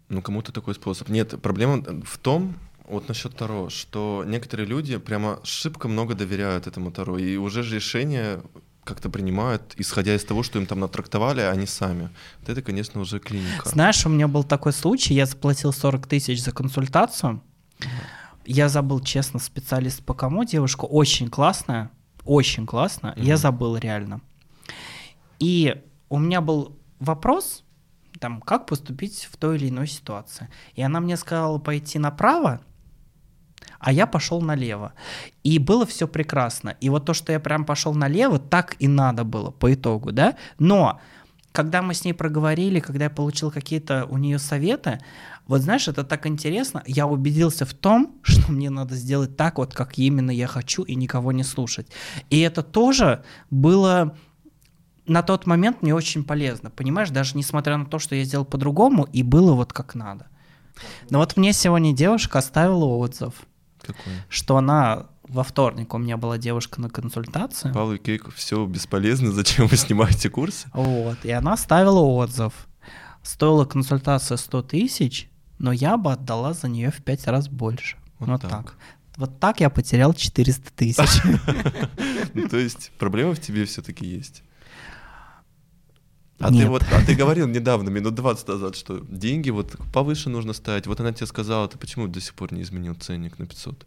[0.10, 1.08] Ну, кому-то такой способ.
[1.08, 2.56] Нет, проблема в том,
[2.90, 7.76] вот насчет Таро, что некоторые люди прямо шибко много доверяют этому Таро, и уже же
[7.76, 8.42] решения
[8.84, 12.10] как-то принимают, исходя из того, что им там натрактовали, а они сами.
[12.42, 13.70] Вот это, конечно, уже клиника.
[13.70, 17.42] Знаешь, у меня был такой случай, я заплатил 40 тысяч за консультацию.
[18.46, 21.92] Я забыл, честно, специалист по кому, девушка очень классная,
[22.26, 23.38] очень классная, я Мгм.
[23.38, 24.20] забыл реально.
[25.40, 27.64] И у меня был вопрос,
[28.20, 30.50] там, как поступить в той или иной ситуации.
[30.74, 32.62] И она мне сказала пойти направо,
[33.80, 34.94] а я пошел налево.
[35.44, 36.76] И было все прекрасно.
[36.82, 40.36] И вот то, что я прям пошел налево, так и надо было по итогу, да.
[40.58, 41.00] Но
[41.52, 45.00] когда мы с ней проговорили, когда я получил какие-то у нее советы,
[45.48, 49.74] вот знаешь, это так интересно, я убедился в том, что мне надо сделать так вот,
[49.74, 51.88] как именно я хочу, и никого не слушать.
[52.30, 54.16] И это тоже было
[55.08, 59.04] на тот момент мне очень полезно, понимаешь, даже несмотря на то, что я сделал по-другому,
[59.12, 60.28] и было вот как надо.
[61.10, 63.34] Но вот мне сегодня девушка оставила отзыв,
[63.82, 64.14] Какой?
[64.30, 67.72] что она во вторник у меня была девушка на консультации.
[67.74, 70.68] Павел и Кейк, все бесполезно, зачем вы снимаете курсы?
[70.74, 72.54] Вот, и она ставила отзыв.
[73.24, 75.30] Стоила консультация 100 тысяч,
[75.60, 77.98] но я бы отдала за нее в пять раз больше.
[78.20, 78.50] Вот Вот, так.
[78.52, 78.76] так.
[79.18, 81.22] Вот так я потерял 400 тысяч.
[82.34, 84.44] Ну, то есть проблема в тебе все-таки есть.
[86.40, 86.66] А Нет.
[86.66, 90.86] ты вот, а ты говорил недавно, минут 20 назад, что деньги вот повыше нужно ставить.
[90.86, 93.86] Вот она тебе сказала, ты почему до сих пор не изменил ценник на 500?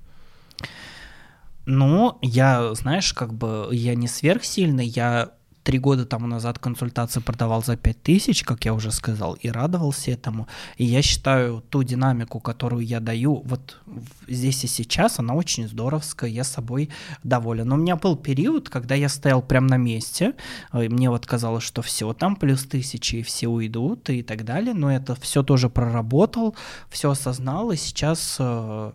[1.66, 5.32] Ну, я, знаешь, как бы я не сверхсильный, я
[5.62, 10.10] три года тому назад консультации продавал за 5 тысяч, как я уже сказал, и радовался
[10.10, 10.48] этому.
[10.76, 13.78] И я считаю ту динамику, которую я даю вот
[14.26, 16.90] здесь и сейчас, она очень здоровская, я собой
[17.22, 17.68] доволен.
[17.68, 20.34] Но у меня был период, когда я стоял прям на месте,
[20.72, 24.44] э, и мне вот казалось, что все, там плюс тысячи, и все уйдут и так
[24.44, 26.56] далее, но это все тоже проработал,
[26.88, 28.92] все осознал, и сейчас э,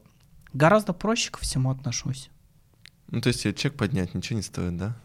[0.54, 2.30] гораздо проще ко всему отношусь.
[3.12, 4.96] Ну, то есть тебе чек поднять ничего не стоит, да?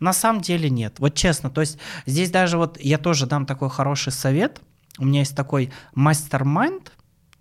[0.00, 0.98] На самом деле нет.
[0.98, 4.60] Вот честно, то есть здесь даже вот я тоже дам такой хороший совет.
[4.98, 6.92] У меня есть такой мастер-майнд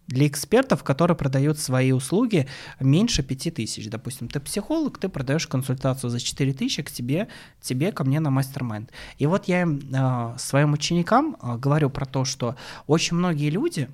[0.07, 2.47] для экспертов, которые продают свои услуги
[2.79, 3.89] меньше 5000.
[3.89, 7.27] Допустим, ты психолог, ты продаешь консультацию за 4000 к тебе,
[7.61, 8.91] тебе ко мне на мастер-майнд.
[9.17, 13.89] И вот я э, своим ученикам э, говорю про то, что очень многие люди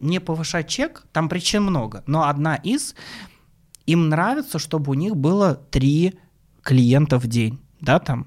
[0.00, 2.94] не повышать чек, там причин много, но одна из,
[3.86, 6.18] им нравится, чтобы у них было три
[6.62, 8.26] клиента в день, да, там,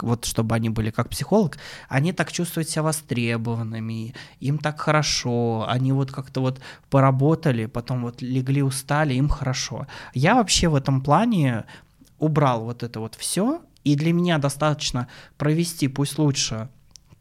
[0.00, 5.92] вот чтобы они были как психолог, они так чувствуют себя востребованными, им так хорошо, они
[5.92, 9.86] вот как-то вот поработали, потом вот легли, устали, им хорошо.
[10.14, 11.64] Я вообще в этом плане
[12.18, 16.68] убрал вот это вот все, и для меня достаточно провести, пусть лучше,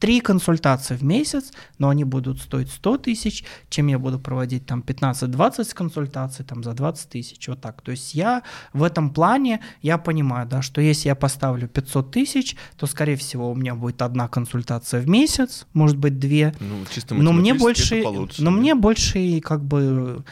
[0.03, 4.83] три консультации в месяц, но они будут стоить 100 тысяч, чем я буду проводить там
[4.85, 7.81] 15-20 консультаций там за 20 тысяч, вот так.
[7.81, 8.43] То есть я
[8.73, 13.49] в этом плане, я понимаю, да, что если я поставлю 500 тысяч, то, скорее всего,
[13.49, 18.03] у меня будет одна консультация в месяц, может быть, две, Ну, чисто но мне больше,
[18.39, 20.25] но мне больше как бы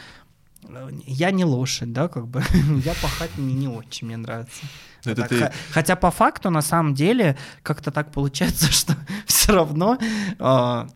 [1.06, 2.42] я не лошадь, да, как бы
[2.84, 4.62] я пахать мне не очень мне нравится.
[5.04, 5.28] Это так.
[5.28, 8.94] ты- Хотя по факту на самом деле как-то так получается, что
[9.26, 9.98] все равно
[10.38, 10.88] а,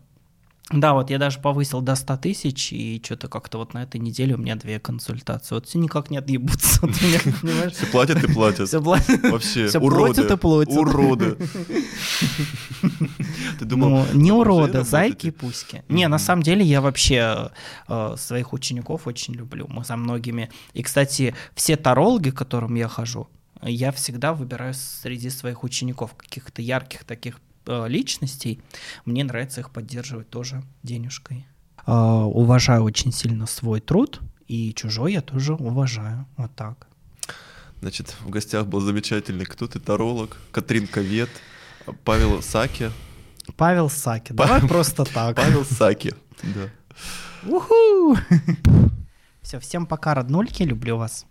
[0.71, 4.35] да, вот я даже повысил до 100 тысяч, и что-то как-то вот на этой неделе
[4.35, 5.55] у меня две консультации.
[5.55, 7.71] Вот все никак не отъебутся от меня, понимаешь?
[7.73, 8.67] Все платят и платят.
[8.67, 10.13] Всё бла- Вообще, всё уроды.
[10.13, 10.75] платят и платят.
[10.77, 11.37] Уроды.
[13.59, 15.83] Ты думал, Ну, не уроды, зайки и пуськи.
[15.89, 17.51] Не, на самом деле я вообще
[17.87, 19.67] э, своих учеников очень люблю.
[19.69, 20.49] Мы за многими.
[20.73, 23.27] И, кстати, все тарологи, к которым я хожу,
[23.61, 27.39] я всегда выбираю среди своих учеников каких-то ярких таких
[27.87, 28.61] личностей.
[29.05, 31.45] Мне нравится их поддерживать тоже денежкой.
[31.85, 36.25] Э, Уважаю очень сильно свой труд И чужой я тоже уважаю.
[36.37, 36.87] Вот так.
[37.81, 41.29] Значит, в гостях был замечательный кто ты, таролог, Катрин Ковет,
[42.03, 42.91] Павел Саки.
[43.55, 45.35] Павел Саки, давай просто так.
[45.35, 46.13] Павел Саки,
[46.43, 46.69] да.
[47.47, 48.17] Уху!
[49.41, 51.25] Все, всем пока, роднульки, люблю вас.